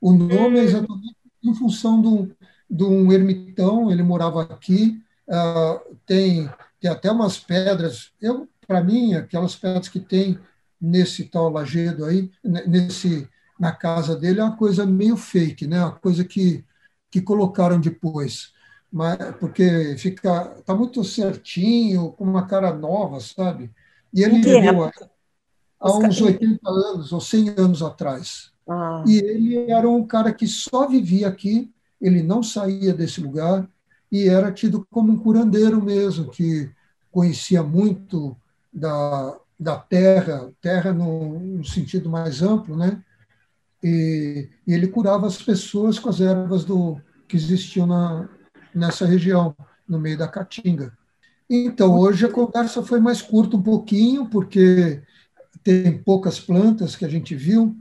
O 0.00 0.12
nome 0.14 0.58
é 0.58 0.64
exatamente 0.64 1.14
em 1.44 1.54
função 1.54 2.00
de 2.00 2.08
um, 2.08 2.30
de 2.70 2.84
um 2.84 3.12
ermitão, 3.12 3.90
ele 3.90 4.02
morava 4.02 4.42
aqui, 4.42 5.00
uh, 5.28 5.96
tem, 6.06 6.50
tem 6.80 6.90
até 6.90 7.10
umas 7.12 7.38
pedras, 7.38 8.12
eu 8.20 8.48
para 8.66 8.82
mim, 8.82 9.14
aquelas 9.14 9.54
pedras 9.54 9.88
que 9.88 10.00
tem 10.00 10.38
nesse 10.80 11.24
tal 11.24 11.50
lajedo 11.50 12.04
aí, 12.04 12.30
nesse 12.42 13.28
na 13.58 13.72
casa 13.72 14.16
dele 14.16 14.40
é 14.40 14.44
uma 14.44 14.56
coisa 14.56 14.86
meio 14.86 15.16
fake, 15.16 15.66
né? 15.66 15.80
Uma 15.80 15.92
coisa 15.92 16.24
que, 16.24 16.64
que 17.10 17.20
colocaram 17.20 17.78
depois, 17.78 18.52
mas 18.90 19.18
porque 19.38 19.96
fica 19.98 20.44
tá 20.64 20.74
muito 20.74 21.04
certinho, 21.04 22.12
com 22.12 22.24
uma 22.24 22.46
cara 22.46 22.72
nova, 22.72 23.20
sabe? 23.20 23.70
E 24.12 24.22
ele 24.22 24.40
viveu 24.40 24.90
há 25.80 25.98
uns 25.98 26.20
80 26.20 26.58
anos 26.68 27.12
ou 27.12 27.20
100 27.20 27.54
anos 27.58 27.82
atrás. 27.82 28.52
Ah. 28.68 29.04
E 29.06 29.18
ele 29.18 29.70
era 29.70 29.88
um 29.88 30.06
cara 30.06 30.32
que 30.32 30.46
só 30.46 30.86
vivia 30.86 31.28
aqui, 31.28 31.72
ele 32.00 32.22
não 32.22 32.42
saía 32.42 32.92
desse 32.92 33.20
lugar 33.20 33.68
e 34.10 34.28
era 34.28 34.52
tido 34.52 34.86
como 34.90 35.12
um 35.12 35.18
curandeiro 35.18 35.82
mesmo, 35.82 36.30
que 36.30 36.70
conhecia 37.10 37.62
muito 37.62 38.36
da, 38.72 39.36
da 39.58 39.76
terra, 39.76 40.52
terra 40.60 40.92
no, 40.92 41.38
no 41.38 41.64
sentido 41.64 42.10
mais 42.10 42.42
amplo, 42.42 42.76
né? 42.76 43.02
e, 43.82 44.48
e 44.66 44.72
ele 44.72 44.86
curava 44.86 45.26
as 45.26 45.42
pessoas 45.42 45.98
com 45.98 46.08
as 46.08 46.20
ervas 46.20 46.64
do, 46.64 47.00
que 47.26 47.36
existiam 47.36 47.86
na, 47.86 48.28
nessa 48.74 49.04
região, 49.04 49.56
no 49.88 49.98
meio 49.98 50.16
da 50.16 50.28
Caatinga. 50.28 50.96
Então, 51.54 51.98
hoje 51.98 52.24
a 52.24 52.30
conversa 52.30 52.82
foi 52.82 52.98
mais 52.98 53.20
curta 53.20 53.58
um 53.58 53.62
pouquinho, 53.62 54.26
porque 54.26 55.02
tem 55.62 55.98
poucas 55.98 56.40
plantas 56.40 56.96
que 56.96 57.04
a 57.04 57.08
gente 57.10 57.34
viu, 57.34 57.76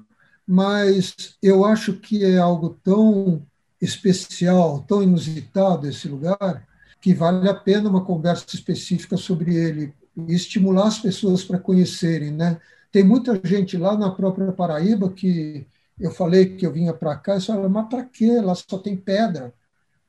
mas 0.46 1.38
eu 1.42 1.64
acho 1.64 1.94
que 1.94 2.22
é 2.26 2.38
algo 2.38 2.78
tão 2.84 3.42
especial, 3.82 4.82
tão 4.82 5.02
inusitado 5.02 5.88
esse 5.88 6.10
lugar, 6.10 6.68
que 7.00 7.14
vale 7.14 7.48
a 7.48 7.54
pena 7.54 7.90
uma 7.90 8.04
conversa 8.04 8.46
específica 8.54 9.16
sobre 9.16 9.56
ele 9.56 9.94
e 10.18 10.34
estimular 10.34 10.88
as 10.88 11.00
pessoas 11.00 11.42
para 11.42 11.58
conhecerem, 11.58 12.32
né? 12.32 12.60
Tem 12.92 13.06
muita 13.06 13.40
gente 13.42 13.78
lá 13.78 13.98
na 13.98 14.12
própria 14.12 14.52
Paraíba 14.52 15.10
que 15.14 15.66
eu 15.98 16.12
falei 16.12 16.58
que 16.58 16.66
eu 16.66 16.74
vinha 16.74 16.94
para 16.94 17.16
cá, 17.16 17.38
e 17.38 17.42
falaram, 17.42 17.70
mas 17.70 17.88
para 17.88 18.04
quê? 18.04 18.42
Lá 18.42 18.54
só 18.54 18.78
tem 18.78 18.98
pedra, 18.98 19.54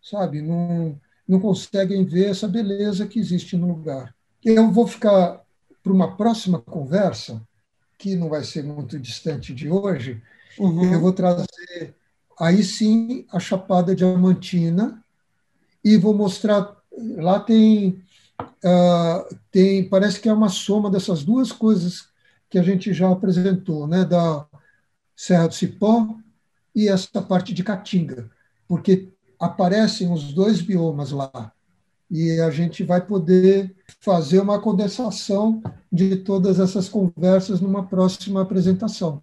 sabe? 0.03 0.43
Não, 0.43 0.99
não 1.27 1.41
conseguem 1.41 2.05
ver 2.05 2.31
essa 2.31 2.49
beleza 2.49 3.07
que 3.07 3.19
existe 3.19 3.57
no 3.57 3.69
lugar. 3.69 4.15
Eu 4.45 4.71
vou 4.71 4.87
ficar 4.87 5.43
para 5.83 5.93
uma 5.93 6.17
próxima 6.17 6.61
conversa, 6.61 7.41
que 7.99 8.17
não 8.17 8.29
vai 8.29 8.45
ser 8.45 8.65
muito 8.65 8.99
distante 8.99 9.55
de 9.55 9.71
hoje, 9.71 10.21
uhum. 10.59 10.93
eu 10.93 11.01
vou 11.01 11.13
trazer 11.13 11.95
aí 12.39 12.63
sim 12.63 13.25
a 13.31 13.39
Chapada 13.39 13.95
Diamantina 13.95 15.03
e 15.85 15.97
vou 15.97 16.15
mostrar. 16.15 16.77
Lá 17.17 17.41
tem, 17.41 18.03
uh, 18.41 19.37
tem, 19.51 19.89
parece 19.89 20.21
que 20.21 20.29
é 20.29 20.33
uma 20.33 20.49
soma 20.49 20.91
dessas 20.91 21.25
duas 21.25 21.53
coisas 21.53 22.09
que 22.51 22.59
a 22.59 22.63
gente 22.63 22.93
já 22.93 23.11
apresentou, 23.11 23.87
né? 23.87 24.05
Da 24.05 24.47
Serra 25.17 25.49
do 25.49 25.55
Cipó 25.55 26.17
e 26.75 26.89
essa 26.89 27.23
parte 27.23 27.55
de 27.55 27.63
Caatinga, 27.63 28.31
porque 28.67 29.09
aparecem 29.43 30.13
os 30.13 30.33
dois 30.33 30.61
biomas 30.61 31.11
lá. 31.11 31.53
E 32.09 32.39
a 32.41 32.51
gente 32.51 32.85
vai 32.85 33.05
poder 33.05 33.75
fazer 34.01 34.39
uma 34.39 34.61
condensação 34.61 35.61
de 35.91 36.17
todas 36.17 36.61
essas 36.61 36.89
conversas 36.89 37.61
numa 37.61 37.85
próxima 37.85 38.43
apresentação. 38.43 39.21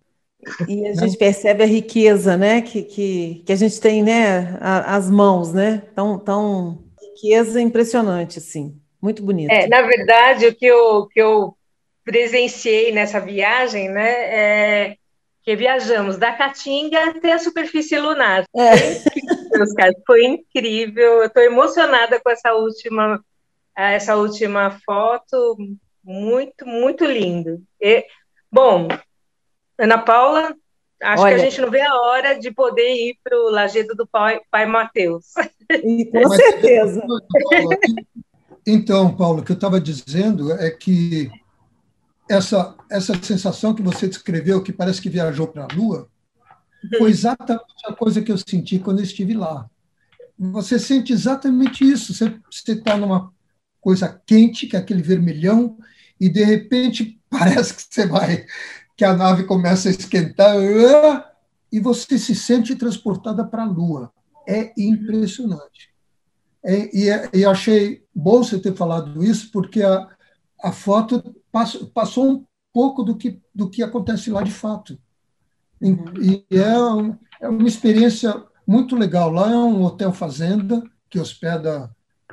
E 0.68 0.86
a 0.88 0.90
né? 0.90 0.96
gente 0.96 1.18
percebe 1.18 1.64
a 1.64 1.68
riqueza, 1.68 2.36
né, 2.36 2.62
que, 2.62 2.82
que, 2.82 3.44
que 3.46 3.54
a 3.54 3.56
gente 3.56 3.80
tem, 3.80 4.04
né, 4.04 4.58
as 4.60 5.10
mãos, 5.10 5.54
né, 5.54 5.84
tão, 5.96 6.18
tão 6.18 6.84
riqueza 7.02 7.62
impressionante, 7.62 8.40
assim, 8.40 8.76
muito 9.02 9.24
bonito. 9.24 9.52
É, 9.52 9.68
na 9.68 9.82
verdade, 9.82 10.48
o 10.48 10.56
que 10.56 10.66
eu, 10.66 11.08
que 11.08 11.22
eu 11.22 11.56
presenciei 12.04 12.92
nessa 12.92 13.20
viagem, 13.20 13.90
né, 13.90 14.10
é 14.10 14.96
que 15.44 15.56
viajamos 15.56 16.18
da 16.18 16.32
Caatinga 16.32 17.10
até 17.10 17.34
a 17.34 17.40
superfície 17.40 17.98
lunar. 17.98 18.44
É. 18.56 19.39
Foi 20.06 20.26
incrível, 20.26 21.22
eu 21.22 21.26
estou 21.26 21.44
emocionada 21.44 22.20
com 22.20 22.30
essa 22.30 22.54
última, 22.54 23.24
essa 23.76 24.16
última 24.16 24.80
foto, 24.86 25.58
muito, 26.04 26.66
muito 26.66 27.06
lindo. 27.06 27.62
E, 27.82 28.06
bom, 28.52 28.88
Ana 29.78 29.98
Paula, 29.98 30.56
acho 31.02 31.24
Olha, 31.24 31.36
que 31.36 31.42
a 31.42 31.44
gente 31.46 31.62
não 31.62 31.72
vê 31.72 31.82
a 31.82 31.96
hora 31.96 32.40
de 32.40 32.52
poder 32.52 32.90
ir 32.94 33.18
para 33.24 33.38
o 33.38 33.50
Lajedo 33.50 33.96
do 33.96 34.08
Pai, 34.08 34.42
Pai 34.52 34.66
Mateus. 34.66 35.34
Com 36.12 36.30
certeza. 36.30 37.02
Então, 38.66 39.16
Paulo, 39.16 39.42
o 39.42 39.44
que 39.44 39.52
eu 39.52 39.56
estava 39.56 39.80
dizendo 39.80 40.52
é 40.54 40.70
que 40.70 41.32
essa, 42.30 42.76
essa 42.92 43.14
sensação 43.24 43.74
que 43.74 43.82
você 43.82 44.08
descreveu, 44.08 44.62
que 44.62 44.72
parece 44.72 45.02
que 45.02 45.10
viajou 45.10 45.48
para 45.48 45.64
a 45.64 45.76
Lua, 45.76 46.08
foi 46.98 47.10
exatamente 47.10 47.86
a 47.86 47.94
coisa 47.94 48.22
que 48.22 48.32
eu 48.32 48.38
senti 48.38 48.80
quando 48.80 49.00
eu 49.00 49.04
estive 49.04 49.34
lá. 49.34 49.70
Você 50.38 50.80
sente 50.80 51.12
exatamente 51.12 51.84
isso. 51.84 52.14
Você 52.14 52.72
está 52.72 52.96
numa 52.96 53.32
coisa 53.82 54.22
quente, 54.26 54.68
que 54.68 54.76
é 54.76 54.80
aquele 54.80 55.02
vermelhão, 55.02 55.78
e 56.20 56.30
de 56.30 56.44
repente 56.44 57.20
parece 57.30 57.74
que 57.74 57.84
você 57.90 58.06
vai, 58.06 58.46
que 58.96 59.04
a 59.04 59.16
nave 59.16 59.44
começa 59.44 59.90
a 59.90 59.92
esquentar, 59.92 60.56
e 61.72 61.80
você 61.80 62.18
se 62.18 62.36
sente 62.36 62.76
transportada 62.76 63.46
para 63.46 63.64
a 63.64 63.68
Lua. 63.68 64.12
É 64.48 64.74
impressionante. 64.78 65.90
É, 66.64 66.96
e, 66.96 67.10
é, 67.10 67.30
e 67.34 67.46
achei 67.46 68.04
bom 68.14 68.44
você 68.44 68.60
ter 68.60 68.76
falado 68.76 69.24
isso, 69.24 69.52
porque 69.52 69.82
a, 69.82 70.08
a 70.62 70.72
foto 70.72 71.36
passou, 71.52 71.88
passou 71.88 72.32
um 72.32 72.46
pouco 72.74 73.04
do 73.04 73.16
que, 73.16 73.40
do 73.54 73.70
que 73.70 73.84
acontece 73.84 74.30
lá 74.30 74.42
de 74.42 74.52
fato. 74.52 75.00
Uhum. 75.82 76.14
E 76.22 76.46
é, 76.52 76.78
um, 76.78 77.16
é 77.42 77.50
uma 77.50 77.68
experiência 77.68 78.44
muito 78.66 78.96
legal. 78.96 79.32
Lá 79.32 79.52
é 79.52 79.56
um 79.56 79.84
hotel 79.84 80.12
fazenda 80.14 80.84
que 81.10 81.20
hospeda 81.20 81.90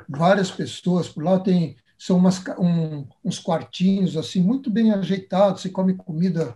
várias 0.07 0.51
pessoas. 0.51 1.07
Por 1.07 1.23
lá 1.23 1.39
tem 1.39 1.75
são 1.97 2.17
umas, 2.17 2.43
um, 2.59 3.07
uns 3.25 3.39
quartinhos 3.39 4.15
assim 4.15 4.39
muito 4.41 4.69
bem 4.69 4.91
ajeitados. 4.91 5.63
Se 5.63 5.69
come 5.69 5.95
comida 5.95 6.55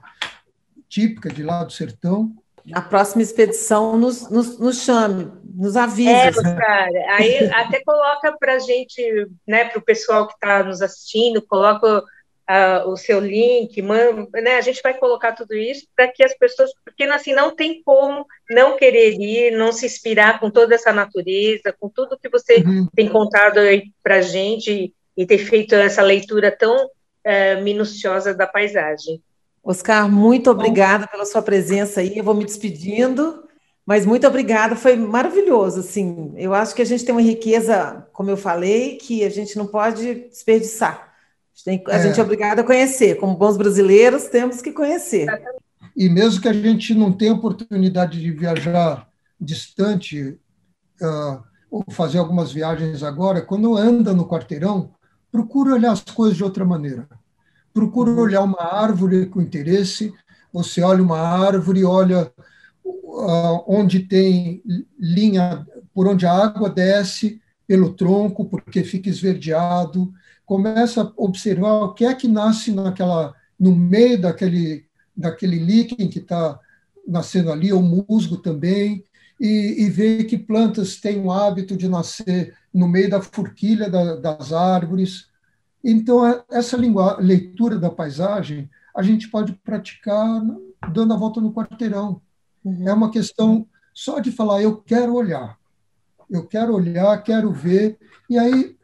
típica 0.88 1.30
de 1.30 1.42
lá 1.42 1.64
do 1.64 1.72
sertão. 1.72 2.36
A 2.74 2.82
próxima 2.82 3.24
expedição 3.24 3.98
nos, 3.98 4.30
nos, 4.30 4.60
nos 4.60 4.84
chame, 4.84 5.32
nos 5.44 5.76
avise. 5.76 6.12
É, 6.12 6.32
cara, 6.32 7.16
aí 7.16 7.50
até 7.54 7.82
coloca 7.84 8.38
para 8.40 8.54
a 8.54 8.60
gente, 8.60 9.28
né, 9.48 9.66
para 9.66 9.80
o 9.80 9.82
pessoal 9.82 10.28
que 10.28 10.34
está 10.34 10.64
nos 10.64 10.80
assistindo, 10.80 11.42
coloca 11.42 12.04
uh, 12.50 12.90
o 12.90 12.98
seu 12.98 13.20
link, 13.20 13.82
man, 13.82 14.28
né, 14.34 14.58
a 14.58 14.62
gente 14.62 14.82
vai 14.82 14.94
colocar 14.94 15.34
tudo 15.34 15.54
isso 15.54 15.88
para 15.96 16.08
que 16.08 16.24
as 16.24 16.34
pessoas, 16.38 16.72
porque 16.84 17.04
assim, 17.04 17.34
não 17.34 17.56
tem 17.56 17.82
como 17.84 18.26
não 18.50 18.78
querer 18.78 19.14
ir, 19.14 19.52
não 19.52 19.72
se 19.72 19.86
inspirar 19.86 20.40
com 20.40 20.50
toda 20.50 20.76
essa 20.76 20.92
natureza, 20.92 21.76
com 21.80 21.90
tudo 21.90 22.18
que 22.20 22.30
você 22.30 22.58
uhum. 22.58 22.88
tem 22.96 23.08
contado 23.08 23.60
aí 23.60 23.92
para 24.04 24.16
a 24.16 24.22
gente 24.22 24.94
e 25.16 25.26
ter 25.26 25.38
feito 25.38 25.76
essa 25.76 26.02
leitura 26.02 26.52
tão 26.52 26.86
uh, 26.86 27.62
minuciosa 27.62 28.34
da 28.34 28.48
paisagem. 28.48 29.22
Oscar, 29.64 30.10
muito 30.10 30.50
obrigada 30.50 31.08
pela 31.08 31.26
sua 31.26 31.42
presença 31.42 32.02
aí. 32.02 32.18
Eu 32.18 32.24
vou 32.24 32.34
me 32.34 32.44
despedindo, 32.44 33.44
mas 33.86 34.08
muito 34.08 34.26
obrigada. 34.26 34.76
Foi 34.76 34.96
maravilhoso, 34.96 35.82
assim. 35.82 36.34
Eu 36.36 36.54
acho 36.54 36.74
que 36.74 36.82
a 36.82 36.86
gente 36.86 37.06
tem 37.06 37.14
uma 37.14 37.22
riqueza, 37.22 38.08
como 38.12 38.32
eu 38.32 38.38
falei, 38.38 38.96
que 38.96 39.24
a 39.24 39.30
gente 39.30 39.56
não 39.58 39.68
pode 39.68 40.16
desperdiçar. 40.30 41.11
A 41.62 41.66
Tem, 41.66 41.84
a 41.88 41.98
é. 41.98 42.04
gente 42.04 42.20
é 42.20 42.24
obrigado 42.24 42.60
a 42.60 42.64
conhecer. 42.64 43.16
Como 43.16 43.36
bons 43.36 43.58
brasileiros, 43.58 44.26
temos 44.26 44.62
que 44.62 44.72
conhecer. 44.72 45.28
E 45.96 46.10
mesmo 46.10 46.42
que 46.42 46.48
a 46.48 46.54
gente 46.54 46.94
não 46.94 47.12
tenha 47.12 47.34
oportunidade 47.34 48.20
de 48.20 48.32
viajar 48.32 49.08
distante, 49.40 50.40
uh, 51.02 51.44
ou 51.70 51.86
fazer 51.90 52.18
algumas 52.18 52.52
viagens 52.52 53.02
agora, 53.02 53.42
quando 53.42 53.78
anda 53.78 54.14
no 54.14 54.28
quarteirão, 54.28 54.92
procura 55.32 55.74
olhar 55.74 55.92
as 55.92 56.02
coisas 56.02 56.36
de 56.36 56.44
outra 56.44 56.66
maneira. 56.66 57.08
Procura 57.74 58.12
uhum. 58.12 58.20
olhar 58.20 58.42
uma 58.42 58.62
árvore 58.62 59.26
com 59.28 59.42
interesse. 59.42 60.14
Você 60.52 60.82
olha 60.82 61.02
uma 61.02 61.20
árvore, 61.20 61.86
olha 61.86 62.32
uh, 62.84 63.64
onde 63.68 64.00
tem 64.02 64.62
linha, 65.00 65.66
por 65.94 66.08
onde 66.08 66.26
a 66.26 66.34
água 66.34 66.70
desce 66.70 67.42
pelo 67.66 67.94
tronco, 67.94 68.46
porque 68.46 68.84
fica 68.84 69.10
esverdeado 69.10 70.14
começa 70.52 71.04
a 71.04 71.12
observar 71.16 71.76
o 71.76 71.94
que 71.94 72.04
é 72.04 72.14
que 72.14 72.28
nasce 72.28 72.74
naquela, 72.74 73.34
no 73.58 73.74
meio 73.74 74.20
daquele, 74.20 74.86
daquele 75.16 75.58
líquen 75.58 76.10
que 76.10 76.20
está 76.20 76.60
nascendo 77.08 77.54
ali, 77.54 77.72
o 77.72 77.82
musgo 77.82 78.36
também, 78.36 79.02
e, 79.40 79.86
e 79.86 79.90
ver 79.90 80.26
que 80.26 80.38
plantas 80.38 80.98
têm 80.98 81.22
o 81.22 81.32
hábito 81.32 81.78
de 81.78 81.88
nascer 81.88 82.54
no 82.74 82.86
meio 82.86 83.10
da 83.10 83.22
forquilha 83.22 83.90
da, 83.90 84.18
das 84.18 84.52
árvores. 84.52 85.30
Então, 85.82 86.28
é, 86.28 86.44
essa 86.52 86.76
leitura 86.76 87.80
da 87.80 87.90
paisagem 87.90 88.70
a 88.94 89.02
gente 89.02 89.30
pode 89.30 89.54
praticar 89.54 90.42
dando 90.92 91.14
a 91.14 91.18
volta 91.18 91.40
no 91.40 91.54
quarteirão. 91.54 92.22
Uhum. 92.62 92.90
É 92.90 92.92
uma 92.92 93.10
questão 93.10 93.66
só 93.94 94.20
de 94.20 94.34
falar, 94.34 94.62
eu 94.62 94.76
quero 94.82 95.14
olhar, 95.14 95.58
eu 96.30 96.46
quero 96.46 96.76
olhar, 96.76 97.24
quero 97.24 97.54
ver, 97.54 97.98
e 98.30 98.38
aí 98.38 98.76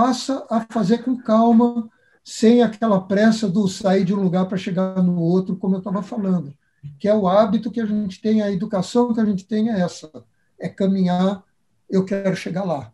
passa 0.00 0.46
a 0.48 0.64
fazer 0.70 1.04
com 1.04 1.14
calma, 1.14 1.86
sem 2.24 2.62
aquela 2.62 3.02
pressa 3.02 3.46
do 3.46 3.68
sair 3.68 4.02
de 4.02 4.14
um 4.14 4.22
lugar 4.22 4.46
para 4.46 4.56
chegar 4.56 5.02
no 5.02 5.20
outro, 5.20 5.56
como 5.56 5.74
eu 5.74 5.80
estava 5.80 6.02
falando, 6.02 6.54
que 6.98 7.06
é 7.06 7.14
o 7.14 7.28
hábito 7.28 7.70
que 7.70 7.82
a 7.82 7.84
gente 7.84 8.18
tem, 8.18 8.40
a 8.40 8.50
educação 8.50 9.12
que 9.12 9.20
a 9.20 9.24
gente 9.26 9.46
tem 9.46 9.68
é 9.68 9.78
essa, 9.78 10.10
é 10.58 10.70
caminhar, 10.70 11.44
eu 11.90 12.02
quero 12.02 12.34
chegar 12.34 12.64
lá. 12.64 12.90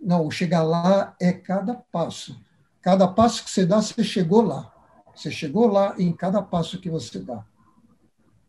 Não, 0.00 0.28
chegar 0.28 0.64
lá 0.64 1.14
é 1.20 1.32
cada 1.32 1.74
passo. 1.92 2.36
Cada 2.82 3.06
passo 3.06 3.44
que 3.44 3.50
você 3.50 3.64
dá, 3.64 3.80
você 3.80 4.02
chegou 4.02 4.42
lá. 4.42 4.74
Você 5.14 5.30
chegou 5.30 5.68
lá 5.68 5.94
em 5.98 6.12
cada 6.12 6.42
passo 6.42 6.80
que 6.80 6.90
você 6.90 7.20
dá. 7.20 7.44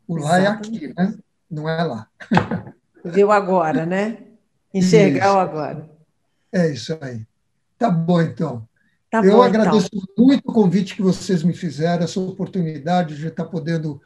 O 0.07 0.17
lá 0.17 0.39
é 0.39 0.47
aqui, 0.47 0.91
né? 0.97 1.19
Não 1.47 1.69
é 1.69 1.83
lá. 1.83 2.07
Viu 3.05 3.31
agora, 3.31 3.85
né? 3.85 4.23
Enxergar 4.73 5.27
isso. 5.27 5.35
o 5.35 5.39
agora. 5.39 5.89
É 6.51 6.71
isso 6.71 6.97
aí. 6.99 7.27
Tá 7.82 7.89
bom, 7.89 8.22
então. 8.22 8.70
Tá 9.10 9.26
eu 9.26 9.38
bom, 9.38 9.41
agradeço 9.41 9.89
então. 9.91 10.24
muito 10.24 10.48
o 10.48 10.54
convite 10.54 10.96
que 10.96 11.02
vocês 11.02 11.41
me 11.41 11.52
fizeram, 11.52 12.04
essa 12.04 12.20
oportunidade 12.20 13.17
de 13.17 13.26
estar 13.26 13.46
podendo 13.46 14.00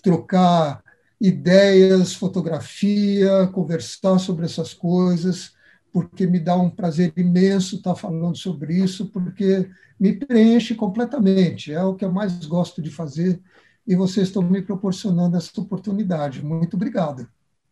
trocar 0.00 0.80
ideias, 1.20 2.14
fotografia, 2.14 3.48
conversar 3.48 4.20
sobre 4.20 4.44
essas 4.44 4.72
coisas, 4.72 5.54
porque 5.92 6.24
me 6.24 6.38
dá 6.38 6.54
um 6.54 6.70
prazer 6.70 7.12
imenso 7.16 7.78
estar 7.78 7.96
falando 7.96 8.36
sobre 8.36 8.74
isso, 8.74 9.06
porque 9.06 9.68
me 9.98 10.12
preenche 10.12 10.76
completamente. 10.76 11.72
É 11.72 11.82
o 11.82 11.96
que 11.96 12.04
eu 12.04 12.12
mais 12.12 12.46
gosto 12.46 12.80
de 12.80 12.92
fazer 12.92 13.40
e 13.84 13.96
vocês 13.96 14.28
estão 14.28 14.40
me 14.40 14.62
proporcionando 14.62 15.36
essa 15.36 15.60
oportunidade. 15.60 16.44
Muito 16.44 16.76
obrigado. 16.76 17.28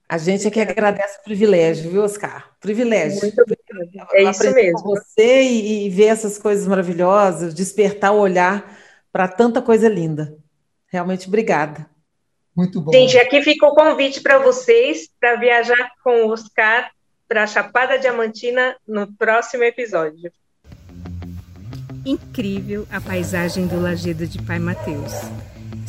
A 0.09 0.19
gente 0.19 0.49
é 0.49 0.51
que 0.51 0.59
agradece 0.59 1.21
o 1.21 1.23
privilégio, 1.23 1.93
viu, 1.93 2.03
Oscar? 2.03 2.51
Privilégio. 2.61 3.21
Muito. 3.21 3.54
É 4.13 4.23
isso 4.23 4.53
mesmo. 4.53 4.83
Com 4.83 4.91
você 4.91 5.43
e, 5.43 5.87
e 5.87 5.91
ver 5.91 6.07
essas 6.07 6.39
coisas 6.39 6.67
maravilhosas, 6.67 7.55
despertar 7.55 8.13
o 8.13 8.19
olhar 8.19 8.79
para 9.13 9.29
tanta 9.29 9.63
coisa 9.63 9.89
linda. 9.89 10.37
Realmente, 10.89 11.29
obrigada. 11.29 11.89
Muito 12.57 12.81
bom. 12.81 12.93
Gente, 12.93 13.19
aqui 13.19 13.43
fica 13.43 13.67
o 13.67 13.75
convite 13.75 14.21
para 14.21 14.39
vocês 14.39 15.09
para 15.19 15.37
viajar 15.37 15.91
com 16.03 16.25
o 16.25 16.33
Oscar 16.33 16.91
para 17.27 17.43
a 17.43 17.47
Chapada 17.47 17.99
Diamantina 17.99 18.77
no 18.87 19.13
próximo 19.15 19.65
episódio. 19.65 20.31
Incrível 22.05 22.87
a 22.91 23.01
paisagem 23.01 23.67
do 23.67 23.81
Lagedo 23.81 24.27
de 24.27 24.41
Pai 24.43 24.59
Mateus. 24.59 25.13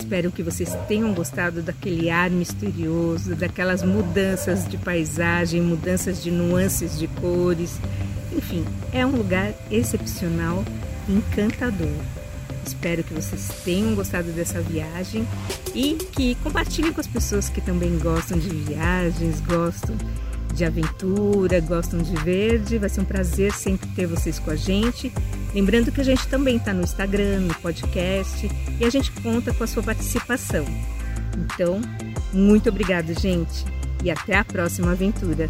Espero 0.06 0.32
que 0.32 0.44
vocês 0.44 0.70
tenham 0.88 1.12
gostado 1.16 1.64
daquele 1.64 2.12
ar 2.12 2.30
misterioso, 2.30 3.34
daquelas 3.34 3.82
mudanças 3.82 4.68
de 4.70 4.78
paisagem, 4.78 5.60
mudanças 5.64 6.22
de 6.22 6.30
nuances 6.30 7.00
de 7.00 7.08
cores. 7.08 7.80
Enfim, 8.32 8.64
é 8.94 9.04
um 9.04 9.10
lugar 9.10 9.52
excepcional 9.72 10.64
encantador. 11.10 11.90
Espero 12.64 13.04
que 13.04 13.16
vocês 13.16 13.50
tenham 13.66 13.96
gostado 13.96 14.32
dessa 14.32 14.62
viagem 14.62 15.28
e 15.74 15.96
que 15.96 16.36
compartilhem 16.36 16.94
com 16.94 17.02
as 17.02 17.08
pessoas 17.08 17.50
que 17.50 17.60
também 17.60 17.98
gostam 17.98 18.38
de 18.38 18.50
viagens, 18.50 19.42
gostam 19.42 19.98
de 20.56 20.66
aventura, 20.66 21.60
gostam 21.60 22.02
de 22.02 22.16
verde. 22.16 22.78
Vai 22.78 22.90
ser 22.90 23.02
um 23.02 23.06
prazer 23.06 23.52
sempre 23.52 23.88
ter 23.90 24.08
vocês 24.08 24.40
com 24.40 24.52
a 24.52 24.56
gente. 24.56 25.12
Lembrando 25.54 25.92
que 25.92 26.02
a 26.02 26.04
gente 26.04 26.28
também 26.28 26.58
está 26.58 26.74
no 26.74 26.82
Instagram, 26.82 27.42
no 27.42 27.54
podcast 27.56 28.50
e 28.80 28.86
a 28.86 28.90
gente 28.90 29.12
conta 29.22 29.54
com 29.54 29.64
a 29.64 29.68
sua 29.68 29.84
participação. 29.84 30.66
Então, 31.38 31.82
muito 32.34 32.70
obrigado, 32.70 33.14
gente, 33.20 33.66
e 34.04 34.10
até 34.10 34.38
a 34.38 34.46
próxima 34.46 34.92
aventura. 34.92 35.48